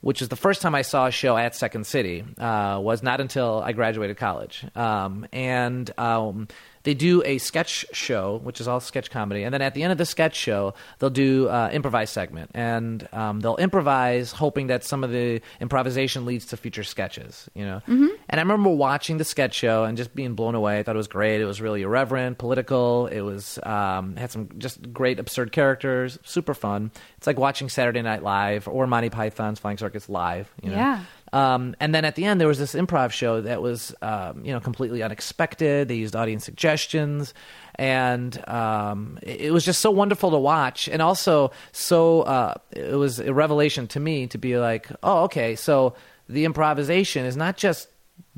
which 0.00 0.22
is 0.22 0.28
the 0.28 0.36
first 0.36 0.62
time 0.62 0.74
I 0.74 0.82
saw 0.82 1.06
a 1.06 1.10
show 1.10 1.36
at 1.36 1.54
Second 1.54 1.86
City. 1.86 2.24
Uh, 2.38 2.78
was 2.80 3.02
not 3.02 3.20
until 3.20 3.60
I 3.64 3.72
graduated 3.72 4.16
college, 4.16 4.64
um, 4.74 5.26
and 5.32 5.90
um, 5.98 6.48
they 6.84 6.94
do 6.94 7.22
a 7.24 7.38
sketch 7.38 7.84
show, 7.92 8.40
which 8.42 8.60
is 8.60 8.68
all 8.68 8.80
sketch 8.80 9.10
comedy, 9.10 9.42
and 9.42 9.52
then 9.52 9.62
at 9.62 9.74
the 9.74 9.82
end 9.82 9.92
of 9.92 9.98
the 9.98 10.06
sketch 10.06 10.34
show, 10.36 10.74
they'll 10.98 11.10
do 11.10 11.48
uh, 11.48 11.70
improvise 11.72 12.10
segment, 12.10 12.50
and 12.54 13.06
um, 13.12 13.40
they'll 13.40 13.56
improvise, 13.56 14.32
hoping 14.32 14.68
that 14.68 14.84
some 14.84 15.04
of 15.04 15.10
the 15.10 15.40
improvisation 15.60 16.24
leads 16.24 16.46
to 16.46 16.56
future 16.56 16.84
sketches. 16.84 17.48
You 17.54 17.64
know, 17.64 17.82
Mhm. 17.88 18.08
and 18.28 18.40
I 18.40 18.42
remember 18.42 18.70
watching 18.70 19.18
the 19.18 19.24
sketch 19.24 19.54
show 19.54 19.84
and 19.84 19.96
just 19.96 20.14
being 20.14 20.34
blown 20.34 20.54
away. 20.54 20.78
I 20.78 20.82
thought 20.82 20.94
it 20.94 20.98
was 20.98 21.08
great. 21.08 21.40
It 21.40 21.44
was 21.46 21.60
really 21.60 21.82
irreverent, 21.82 22.38
political. 22.38 23.06
It 23.08 23.20
was 23.20 23.58
um, 23.64 24.16
had 24.16 24.30
some 24.30 24.48
just 24.58 24.92
great 24.92 25.18
absurd 25.18 25.52
characters, 25.52 26.18
super 26.24 26.54
fun. 26.54 26.90
It's 27.16 27.26
like 27.26 27.38
watching 27.38 27.68
Saturday 27.68 28.02
Night 28.02 28.22
Live 28.22 28.68
or 28.68 28.86
Monty 28.86 29.10
Python's 29.10 29.58
Flying 29.58 29.78
Circus 29.78 30.08
live. 30.08 30.50
You 30.62 30.70
know? 30.70 30.76
Yeah. 30.76 31.00
Um, 31.32 31.74
and 31.80 31.94
then 31.94 32.04
at 32.04 32.14
the 32.14 32.24
end, 32.24 32.40
there 32.40 32.48
was 32.48 32.58
this 32.58 32.74
improv 32.74 33.10
show 33.10 33.40
that 33.40 33.62
was, 33.62 33.94
um, 34.02 34.44
you 34.44 34.52
know, 34.52 34.60
completely 34.60 35.02
unexpected. 35.02 35.88
They 35.88 35.96
used 35.96 36.16
audience 36.16 36.44
suggestions, 36.44 37.34
and 37.74 38.48
um, 38.48 39.18
it, 39.22 39.52
was 39.52 39.64
just 39.64 39.80
so 39.80 39.90
wonderful 39.90 40.30
to 40.30 40.38
watch. 40.38 40.88
And 40.88 41.02
also, 41.02 41.50
so 41.72 42.22
uh, 42.22 42.54
it 42.70 42.96
was 42.96 43.20
a 43.20 43.32
revelation 43.32 43.86
to 43.88 44.00
me 44.00 44.26
to 44.28 44.38
be 44.38 44.58
like, 44.58 44.88
oh, 45.02 45.24
okay, 45.24 45.56
so 45.56 45.94
the 46.28 46.44
improvisation 46.44 47.24
is 47.24 47.36
not 47.36 47.56
just 47.56 47.88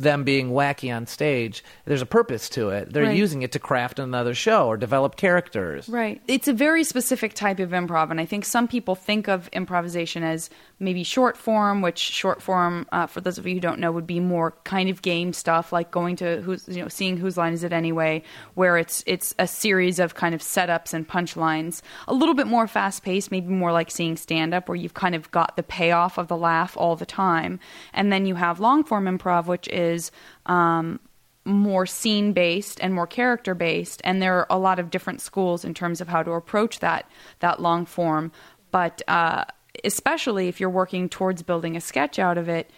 them 0.02 0.24
being 0.24 0.50
wacky 0.50 0.94
on 0.94 1.06
stage. 1.06 1.62
There's 1.84 2.02
a 2.02 2.06
purpose 2.06 2.48
to 2.50 2.70
it. 2.70 2.92
They're 2.92 3.04
Right. 3.04 3.16
using 3.16 3.42
it 3.42 3.52
to 3.52 3.58
craft 3.58 3.98
another 3.98 4.34
show 4.34 4.66
or 4.66 4.76
develop 4.76 5.16
characters. 5.16 5.88
Right. 5.88 6.20
It's 6.28 6.48
a 6.48 6.52
very 6.52 6.84
specific 6.84 7.34
type 7.34 7.58
of 7.58 7.70
improv, 7.70 8.10
and 8.10 8.20
I 8.20 8.24
think 8.26 8.44
some 8.44 8.68
people 8.68 8.94
think 8.94 9.28
of 9.28 9.48
improvisation 9.52 10.22
as 10.22 10.50
maybe 10.78 11.02
short 11.04 11.36
form, 11.36 11.82
which 11.82 11.98
short 11.98 12.40
form, 12.42 12.86
uh, 12.92 13.06
for 13.06 13.20
those 13.20 13.36
of 13.38 13.46
you 13.46 13.54
who 13.54 13.60
don't 13.60 13.78
know, 13.78 13.92
would 13.92 14.06
be 14.06 14.20
more 14.20 14.54
kind 14.64 14.88
of 14.88 15.02
game 15.02 15.32
stuff, 15.32 15.72
like 15.72 15.90
going 15.90 16.16
to 16.16 16.40
who's 16.42 16.66
you 16.68 16.82
know 16.82 16.88
seeing 16.88 17.16
whose 17.16 17.36
line 17.36 17.52
is 17.52 17.64
it 17.64 17.72
anyway, 17.72 18.22
where 18.54 18.76
it's 18.78 19.02
it's 19.06 19.34
a 19.38 19.46
series 19.46 19.98
of 19.98 20.14
kind 20.14 20.34
of 20.34 20.40
setups 20.40 20.94
and 20.94 21.06
punchlines, 21.08 21.82
a 22.08 22.14
little 22.14 22.34
bit 22.34 22.46
more 22.46 22.66
fast 22.66 23.02
paced, 23.02 23.30
maybe 23.30 23.48
more 23.48 23.72
like 23.72 23.90
seeing 23.90 24.16
stand 24.16 24.54
up, 24.54 24.68
where 24.68 24.76
you've 24.76 24.94
kind 24.94 25.14
of 25.14 25.30
got 25.30 25.56
the 25.56 25.62
payoff 25.62 26.16
of 26.18 26.28
the 26.28 26.36
laugh 26.36 26.76
all 26.76 26.96
the 26.96 27.06
time, 27.06 27.60
and 27.92 28.10
then 28.12 28.24
you 28.26 28.34
have 28.36 28.60
long 28.60 28.82
form 28.84 29.04
improv, 29.04 29.46
which 29.46 29.68
is 29.68 29.89
um, 30.46 31.00
more 31.44 31.86
scene 31.86 32.32
based 32.32 32.78
and 32.80 32.94
more 32.94 33.06
character 33.06 33.54
based 33.54 34.00
and 34.04 34.20
there 34.20 34.36
are 34.38 34.46
a 34.50 34.58
lot 34.58 34.78
of 34.78 34.90
different 34.90 35.20
schools 35.20 35.64
in 35.64 35.72
terms 35.72 36.00
of 36.00 36.08
how 36.08 36.22
to 36.22 36.32
approach 36.32 36.80
that 36.80 37.10
that 37.40 37.60
long 37.60 37.86
form. 37.86 38.30
But 38.70 39.02
uh, 39.08 39.46
especially 39.84 40.48
if 40.48 40.60
you're 40.60 40.70
working 40.70 41.08
towards 41.08 41.42
building 41.42 41.76
a 41.76 41.80
sketch 41.80 42.18
out 42.18 42.38
of 42.38 42.48
it 42.48 42.70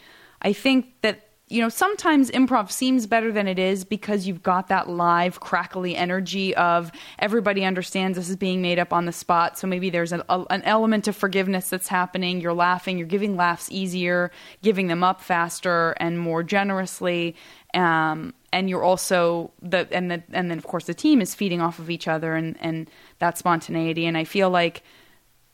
i 0.43 0.53
think 0.53 0.87
that 1.03 1.29
you 1.53 1.61
know 1.61 1.69
sometimes 1.69 2.31
improv 2.31 2.71
seems 2.71 3.07
better 3.07 3.31
than 3.31 3.47
it 3.47 3.59
is 3.59 3.85
because 3.85 4.27
you've 4.27 4.43
got 4.43 4.69
that 4.69 4.89
live 4.89 5.41
crackly 5.41 5.95
energy 5.95 6.57
of 6.57 6.91
everybody 7.19 7.63
understands 7.63 8.17
this 8.17 8.31
is 8.31 8.37
being 8.37 8.63
made 8.63 8.79
up 8.79 8.91
on 8.91 9.05
the 9.05 9.13
spot. 9.13 9.59
So 9.59 9.67
maybe 9.67 9.91
there's 9.91 10.13
an, 10.13 10.23
a, 10.31 10.45
an 10.49 10.63
element 10.63 11.09
of 11.09 11.15
forgiveness 11.15 11.69
that's 11.69 11.89
happening. 11.89 12.41
You're 12.41 12.55
laughing. 12.55 12.97
You're 12.97 13.07
giving 13.07 13.37
laughs 13.37 13.69
easier 13.71 14.31
giving 14.63 14.87
them 14.87 15.05
up 15.05 15.21
faster 15.21 15.95
and 15.99 16.19
more 16.19 16.43
generously. 16.43 17.37
Um, 17.75 18.33
and 18.51 18.71
you're 18.71 18.83
also 18.83 19.53
the 19.61 19.87
and 19.91 20.11
the, 20.11 20.23
and 20.33 20.51
then 20.51 20.57
of 20.57 20.65
course 20.65 20.87
the 20.87 20.95
team 20.95 21.21
is 21.21 21.35
feeding 21.35 21.61
off 21.61 21.79
of 21.79 21.91
each 21.91 22.09
other 22.09 22.35
and 22.35 22.57
and 22.61 22.89
that 23.19 23.37
spontaneity. 23.37 24.07
And 24.07 24.17
I 24.17 24.25
feel 24.25 24.49
like 24.49 24.83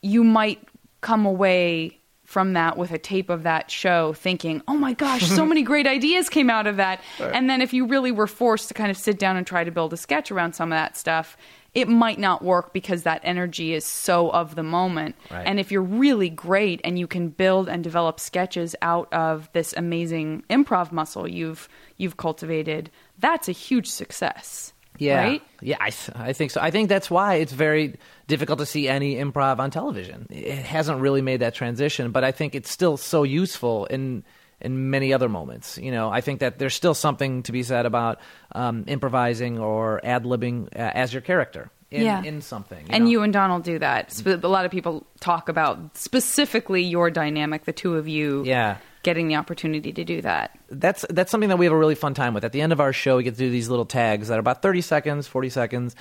you 0.01 0.23
might 0.23 0.63
come 1.01 1.25
away 1.25 1.98
from 2.29 2.53
that 2.53 2.77
with 2.77 2.91
a 2.91 2.99
tape 2.99 3.31
of 3.31 3.41
that 3.41 3.71
show 3.71 4.13
thinking, 4.13 4.61
"Oh 4.67 4.77
my 4.77 4.93
gosh, 4.93 5.23
so 5.23 5.43
many 5.43 5.63
great 5.63 5.87
ideas 5.97 6.29
came 6.29 6.47
out 6.47 6.67
of 6.67 6.75
that." 6.75 7.01
Right. 7.19 7.33
And 7.33 7.49
then 7.49 7.59
if 7.59 7.73
you 7.73 7.87
really 7.87 8.11
were 8.11 8.27
forced 8.27 8.67
to 8.67 8.75
kind 8.75 8.91
of 8.91 8.97
sit 8.97 9.17
down 9.17 9.35
and 9.35 9.47
try 9.47 9.63
to 9.63 9.71
build 9.71 9.93
a 9.93 9.97
sketch 9.97 10.29
around 10.29 10.53
some 10.53 10.71
of 10.71 10.77
that 10.77 10.95
stuff, 10.95 11.35
it 11.73 11.87
might 11.87 12.19
not 12.19 12.43
work 12.43 12.71
because 12.71 13.01
that 13.01 13.21
energy 13.23 13.73
is 13.73 13.83
so 13.83 14.29
of 14.29 14.53
the 14.53 14.61
moment. 14.61 15.15
Right. 15.31 15.43
And 15.43 15.59
if 15.59 15.71
you're 15.71 15.81
really 15.81 16.29
great 16.29 16.81
and 16.83 16.99
you 16.99 17.07
can 17.07 17.29
build 17.29 17.67
and 17.67 17.83
develop 17.83 18.19
sketches 18.19 18.75
out 18.83 19.11
of 19.11 19.49
this 19.53 19.73
amazing 19.75 20.43
improv 20.51 20.91
muscle 20.91 21.27
you've 21.27 21.67
you've 21.97 22.17
cultivated, 22.17 22.91
that's 23.17 23.49
a 23.49 23.53
huge 23.53 23.87
success. 23.87 24.73
Yeah, 24.99 25.23
Right? 25.23 25.41
yeah, 25.61 25.77
I, 25.79 25.89
th- 25.89 26.15
I 26.15 26.33
think 26.33 26.51
so. 26.51 26.61
I 26.61 26.69
think 26.71 26.89
that's 26.89 27.09
why 27.09 27.35
it's 27.35 27.51
very 27.53 27.95
difficult 28.27 28.59
to 28.59 28.65
see 28.65 28.87
any 28.87 29.15
improv 29.15 29.59
on 29.59 29.71
television. 29.71 30.27
It 30.29 30.59
hasn't 30.65 30.99
really 31.01 31.21
made 31.21 31.39
that 31.41 31.55
transition, 31.55 32.11
but 32.11 32.23
I 32.23 32.31
think 32.31 32.53
it's 32.53 32.69
still 32.69 32.97
so 32.97 33.23
useful 33.23 33.85
in 33.85 34.23
in 34.61 34.89
many 34.89 35.13
other 35.13 35.29
moments. 35.29 35.77
You 35.77 35.91
know, 35.91 36.09
I 36.09 36.19
think 36.19 36.41
that 36.41 36.59
there's 36.59 36.75
still 36.75 36.93
something 36.93 37.43
to 37.43 37.53
be 37.53 37.63
said 37.63 37.85
about 37.85 38.19
um, 38.53 38.83
improvising 38.87 39.57
or 39.57 40.01
ad 40.05 40.25
libbing 40.25 40.65
uh, 40.75 40.91
as 40.93 41.13
your 41.13 41.21
character 41.21 41.71
in, 41.89 42.01
Yeah. 42.03 42.21
in 42.23 42.41
something. 42.41 42.85
and 42.89 43.05
know? 43.05 43.09
you 43.09 43.21
and 43.23 43.31
Donald 43.31 43.63
do 43.63 43.79
that. 43.79 44.21
A 44.25 44.47
lot 44.49 44.65
of 44.65 44.71
people 44.71 45.07
talk 45.21 45.47
about 45.47 45.95
specifically 45.97 46.83
your 46.83 47.09
dynamic, 47.09 47.63
the 47.63 47.71
two 47.71 47.95
of 47.95 48.09
you 48.09 48.43
Yeah. 48.43 48.77
Getting 49.09 49.27
the 49.27 49.35
opportunity 49.35 49.91
to 49.91 50.03
do 50.05 50.21
that. 50.21 50.55
that's 50.69 51.03
that's 51.09 51.31
something 51.31 51.49
that 51.49 51.57
we 51.57 51.65
have 51.65 51.73
a 51.73 51.77
really 51.77 51.95
fun 51.95 52.13
time 52.13 52.35
with. 52.35 52.43
At 52.45 52.51
the 52.51 52.61
end 52.61 52.71
of 52.71 52.79
our 52.79 52.93
show, 52.93 53.17
we 53.17 53.23
get 53.23 53.33
to 53.33 53.39
do 53.39 53.49
these 53.49 53.67
little 53.67 53.85
tags 53.85 54.27
that 54.27 54.35
are 54.35 54.39
about 54.39 54.61
thirty 54.61 54.81
seconds, 54.81 55.27
forty 55.27 55.49
seconds. 55.49 55.95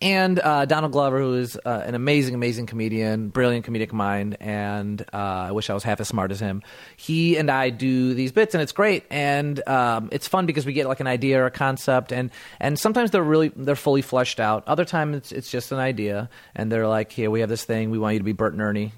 And 0.00 0.40
uh, 0.40 0.64
Donald 0.64 0.90
Glover, 0.90 1.20
who 1.20 1.34
is 1.34 1.56
uh, 1.64 1.82
an 1.86 1.94
amazing, 1.94 2.34
amazing 2.34 2.66
comedian, 2.66 3.28
brilliant 3.28 3.64
comedic 3.66 3.92
mind, 3.92 4.36
and 4.40 5.00
uh, 5.12 5.48
I 5.48 5.52
wish 5.52 5.70
I 5.70 5.74
was 5.74 5.84
half 5.84 6.00
as 6.00 6.08
smart 6.08 6.32
as 6.32 6.40
him. 6.40 6.62
He 6.96 7.36
and 7.36 7.48
I 7.48 7.70
do 7.70 8.12
these 8.14 8.32
bits, 8.32 8.54
and 8.54 8.62
it's 8.62 8.72
great, 8.72 9.04
and 9.10 9.62
um, 9.68 10.08
it's 10.10 10.26
fun 10.26 10.46
because 10.46 10.66
we 10.66 10.72
get 10.72 10.88
like 10.88 11.00
an 11.00 11.06
idea 11.06 11.40
or 11.40 11.46
a 11.46 11.52
concept, 11.52 12.12
and 12.12 12.30
and 12.58 12.78
sometimes 12.78 13.10
they're 13.12 13.22
really 13.22 13.52
they're 13.54 13.76
fully 13.76 14.02
fleshed 14.02 14.40
out. 14.40 14.64
Other 14.66 14.84
times 14.84 15.16
it's 15.16 15.30
it's 15.30 15.50
just 15.50 15.70
an 15.72 15.78
idea, 15.78 16.30
and 16.54 16.70
they're 16.70 16.88
like, 16.88 17.12
here 17.12 17.30
we 17.30 17.40
have 17.40 17.48
this 17.48 17.64
thing, 17.64 17.90
we 17.90 17.98
want 17.98 18.14
you 18.14 18.20
to 18.20 18.24
be 18.24 18.32
Bert 18.32 18.54
and 18.54 18.62
Ernie 18.62 18.92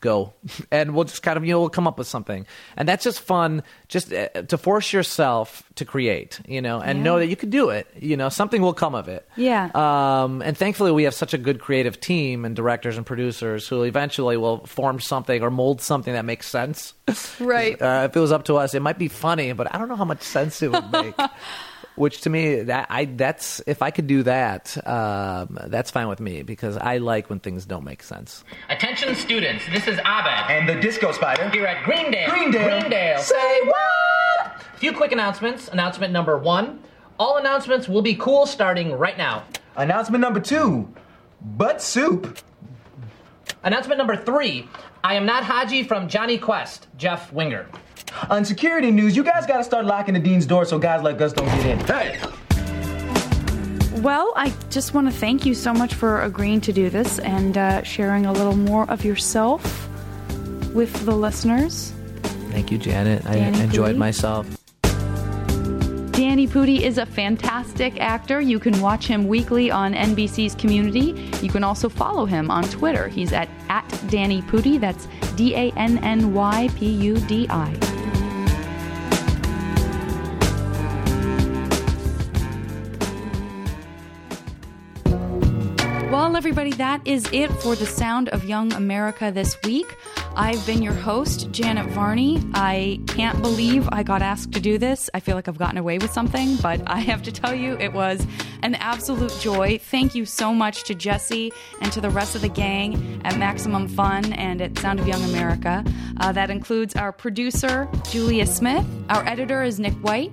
go 0.00 0.32
and 0.70 0.94
we'll 0.94 1.04
just 1.04 1.22
kind 1.22 1.36
of 1.36 1.44
you 1.44 1.52
know 1.52 1.60
we'll 1.60 1.68
come 1.68 1.86
up 1.86 1.98
with 1.98 2.06
something 2.06 2.46
and 2.76 2.88
that's 2.88 3.04
just 3.04 3.20
fun 3.20 3.62
just 3.88 4.12
uh, 4.12 4.28
to 4.48 4.56
force 4.56 4.92
yourself 4.92 5.62
to 5.74 5.84
create 5.84 6.40
you 6.48 6.62
know 6.62 6.80
and 6.80 6.98
Yeah. 6.98 7.04
know 7.04 7.18
that 7.18 7.26
you 7.26 7.36
can 7.36 7.50
do 7.50 7.70
it 7.70 7.86
you 7.98 8.16
know 8.16 8.28
something 8.30 8.62
will 8.62 8.72
come 8.72 8.94
of 8.94 9.08
it 9.08 9.28
Yeah. 9.36 9.70
um, 9.74 10.40
and 10.42 10.56
thankfully 10.56 10.90
we 10.92 11.02
have 11.04 11.14
such 11.14 11.34
a 11.34 11.38
good 11.38 11.60
creative 11.60 12.00
team 12.00 12.44
and 12.44 12.56
directors 12.56 12.96
and 12.96 13.04
producers 13.04 13.68
who 13.68 13.82
eventually 13.82 14.36
will 14.36 14.64
form 14.66 15.00
something 15.00 15.42
or 15.42 15.50
mold 15.50 15.80
something 15.82 16.14
that 16.14 16.24
makes 16.24 16.46
sense 16.48 16.94
Right. 17.38 17.80
uh, 17.82 18.08
if 18.10 18.16
it 18.16 18.20
was 18.20 18.32
up 18.32 18.44
to 18.46 18.56
us 18.56 18.74
it 18.74 18.80
might 18.80 18.98
be 18.98 19.08
funny 19.08 19.52
but 19.52 19.74
i 19.74 19.78
don't 19.78 19.88
know 19.88 19.96
how 19.96 20.04
much 20.06 20.22
sense 20.22 20.62
it 20.62 20.72
would 20.72 20.90
make 20.90 21.14
which 22.00 22.22
to 22.22 22.30
me 22.30 22.62
that 22.62 22.86
i 22.90 23.04
that's 23.04 23.60
if 23.66 23.82
i 23.82 23.90
could 23.90 24.06
do 24.06 24.22
that 24.22 24.76
um, 24.86 25.58
that's 25.66 25.90
fine 25.90 26.08
with 26.08 26.20
me 26.20 26.42
because 26.42 26.76
i 26.78 26.98
like 26.98 27.28
when 27.30 27.38
things 27.38 27.66
don't 27.66 27.84
make 27.84 28.02
sense 28.02 28.42
Attention 28.68 29.14
students, 29.14 29.64
this 29.72 29.86
is 29.86 29.98
Abed. 29.98 30.50
And 30.50 30.68
the 30.68 30.74
disco 30.80 31.12
spider. 31.12 31.48
Here 31.50 31.66
at 31.66 31.84
Greendale. 31.84 32.28
Greendale. 32.30 32.80
Greendale. 32.80 33.18
Say 33.18 33.60
what? 33.64 34.62
A 34.74 34.78
Few 34.78 34.92
quick 34.92 35.12
announcements. 35.12 35.68
Announcement 35.68 36.12
number 36.12 36.38
one. 36.38 36.80
All 37.18 37.36
announcements 37.36 37.88
will 37.88 38.02
be 38.02 38.14
cool 38.14 38.46
starting 38.46 38.92
right 38.92 39.18
now. 39.18 39.44
Announcement 39.76 40.22
number 40.22 40.40
two. 40.40 40.88
Butt 41.42 41.82
soup. 41.82 42.38
Announcement 43.62 43.98
number 43.98 44.16
three. 44.16 44.68
I 45.04 45.14
am 45.14 45.26
not 45.26 45.44
Hadji 45.44 45.82
from 45.82 46.08
Jonny 46.08 46.38
Quest, 46.38 46.86
Jeff 46.96 47.32
Winger. 47.32 47.66
On 48.28 48.44
security 48.44 48.90
news, 48.90 49.16
you 49.16 49.24
guys 49.24 49.46
gotta 49.46 49.64
start 49.64 49.84
locking 49.84 50.14
the 50.14 50.20
dean's 50.20 50.46
door 50.46 50.64
so 50.64 50.78
guys 50.78 51.02
like 51.02 51.20
us 51.20 51.32
don't 51.32 51.46
get 51.46 51.66
in. 51.66 51.78
Hey! 51.80 52.18
Well, 54.00 54.32
I 54.34 54.52
just 54.70 54.94
want 54.94 55.08
to 55.08 55.12
thank 55.12 55.44
you 55.44 55.54
so 55.54 55.74
much 55.74 55.94
for 55.94 56.22
agreeing 56.22 56.62
to 56.62 56.72
do 56.72 56.88
this 56.88 57.18
and 57.18 57.58
uh, 57.58 57.82
sharing 57.82 58.24
a 58.24 58.32
little 58.32 58.56
more 58.56 58.90
of 58.90 59.04
yourself 59.04 59.88
with 60.72 61.04
the 61.04 61.14
listeners. 61.14 61.92
Thank 62.50 62.70
you, 62.70 62.78
Janet. 62.78 63.26
I 63.26 63.36
enjoyed 63.36 63.96
Pudi? 63.96 63.98
myself. 63.98 64.46
Danny 66.12 66.46
Pudi 66.46 66.80
is 66.80 66.98
a 66.98 67.06
fantastic 67.06 68.00
actor. 68.00 68.40
You 68.40 68.58
can 68.58 68.80
watch 68.80 69.06
him 69.06 69.26
weekly 69.26 69.70
on 69.70 69.94
NBC's 69.94 70.54
Community. 70.54 71.30
You 71.42 71.50
can 71.50 71.64
also 71.64 71.88
follow 71.88 72.24
him 72.24 72.50
on 72.50 72.64
Twitter. 72.64 73.08
He's 73.08 73.32
at, 73.32 73.48
at 73.68 73.86
Danny 74.08 74.42
Pudi. 74.42 74.78
That's 74.78 75.08
D 75.36 75.54
A 75.54 75.70
N 75.72 75.98
N 76.04 76.32
Y 76.34 76.68
P 76.76 76.86
U 76.86 77.18
D 77.20 77.46
I. 77.48 77.89
Well, 86.10 86.36
everybody, 86.36 86.72
that 86.72 87.06
is 87.06 87.28
it 87.32 87.52
for 87.62 87.76
the 87.76 87.86
Sound 87.86 88.30
of 88.30 88.44
Young 88.44 88.72
America 88.72 89.30
this 89.32 89.56
week. 89.62 89.86
I've 90.34 90.66
been 90.66 90.82
your 90.82 90.92
host, 90.92 91.52
Janet 91.52 91.86
Varney. 91.90 92.42
I 92.52 93.00
can't 93.06 93.40
believe 93.40 93.88
I 93.92 94.02
got 94.02 94.20
asked 94.20 94.50
to 94.54 94.60
do 94.60 94.76
this. 94.76 95.08
I 95.14 95.20
feel 95.20 95.36
like 95.36 95.46
I've 95.46 95.56
gotten 95.56 95.78
away 95.78 95.98
with 95.98 96.10
something, 96.10 96.56
but 96.56 96.82
I 96.88 96.98
have 96.98 97.22
to 97.22 97.32
tell 97.32 97.54
you, 97.54 97.76
it 97.78 97.92
was 97.92 98.26
an 98.64 98.74
absolute 98.74 99.32
joy. 99.40 99.78
Thank 99.78 100.16
you 100.16 100.24
so 100.24 100.52
much 100.52 100.82
to 100.84 100.96
Jesse 100.96 101.52
and 101.80 101.92
to 101.92 102.00
the 102.00 102.10
rest 102.10 102.34
of 102.34 102.42
the 102.42 102.48
gang 102.48 103.20
at 103.24 103.38
Maximum 103.38 103.86
Fun 103.86 104.32
and 104.32 104.60
at 104.60 104.76
Sound 104.80 104.98
of 104.98 105.06
Young 105.06 105.22
America. 105.22 105.84
Uh, 106.16 106.32
that 106.32 106.50
includes 106.50 106.96
our 106.96 107.12
producer, 107.12 107.88
Julia 108.10 108.46
Smith. 108.46 108.84
Our 109.10 109.24
editor 109.28 109.62
is 109.62 109.78
Nick 109.78 109.94
White. 110.02 110.32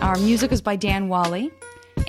Our 0.00 0.16
music 0.16 0.52
is 0.52 0.62
by 0.62 0.76
Dan 0.76 1.10
Wally. 1.10 1.52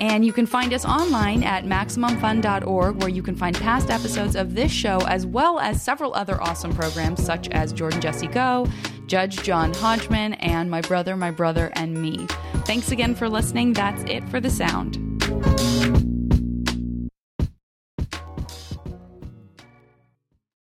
And 0.00 0.24
you 0.24 0.32
can 0.32 0.46
find 0.46 0.72
us 0.72 0.86
online 0.86 1.44
at 1.44 1.64
MaximumFun.org, 1.64 2.96
where 2.96 3.10
you 3.10 3.22
can 3.22 3.36
find 3.36 3.54
past 3.54 3.90
episodes 3.90 4.34
of 4.34 4.54
this 4.54 4.72
show, 4.72 4.98
as 5.06 5.26
well 5.26 5.60
as 5.60 5.82
several 5.82 6.14
other 6.14 6.42
awesome 6.42 6.74
programs, 6.74 7.22
such 7.22 7.48
as 7.50 7.72
Jordan 7.72 8.00
Jesse 8.00 8.26
Go, 8.26 8.66
Judge 9.06 9.42
John 9.42 9.74
Hodgman, 9.74 10.34
and 10.34 10.70
My 10.70 10.80
Brother, 10.80 11.16
My 11.16 11.30
Brother, 11.30 11.70
and 11.74 12.00
Me. 12.00 12.26
Thanks 12.64 12.90
again 12.90 13.14
for 13.14 13.28
listening. 13.28 13.74
That's 13.74 14.02
it 14.04 14.26
for 14.30 14.40
the 14.40 14.50
sound. 14.50 15.09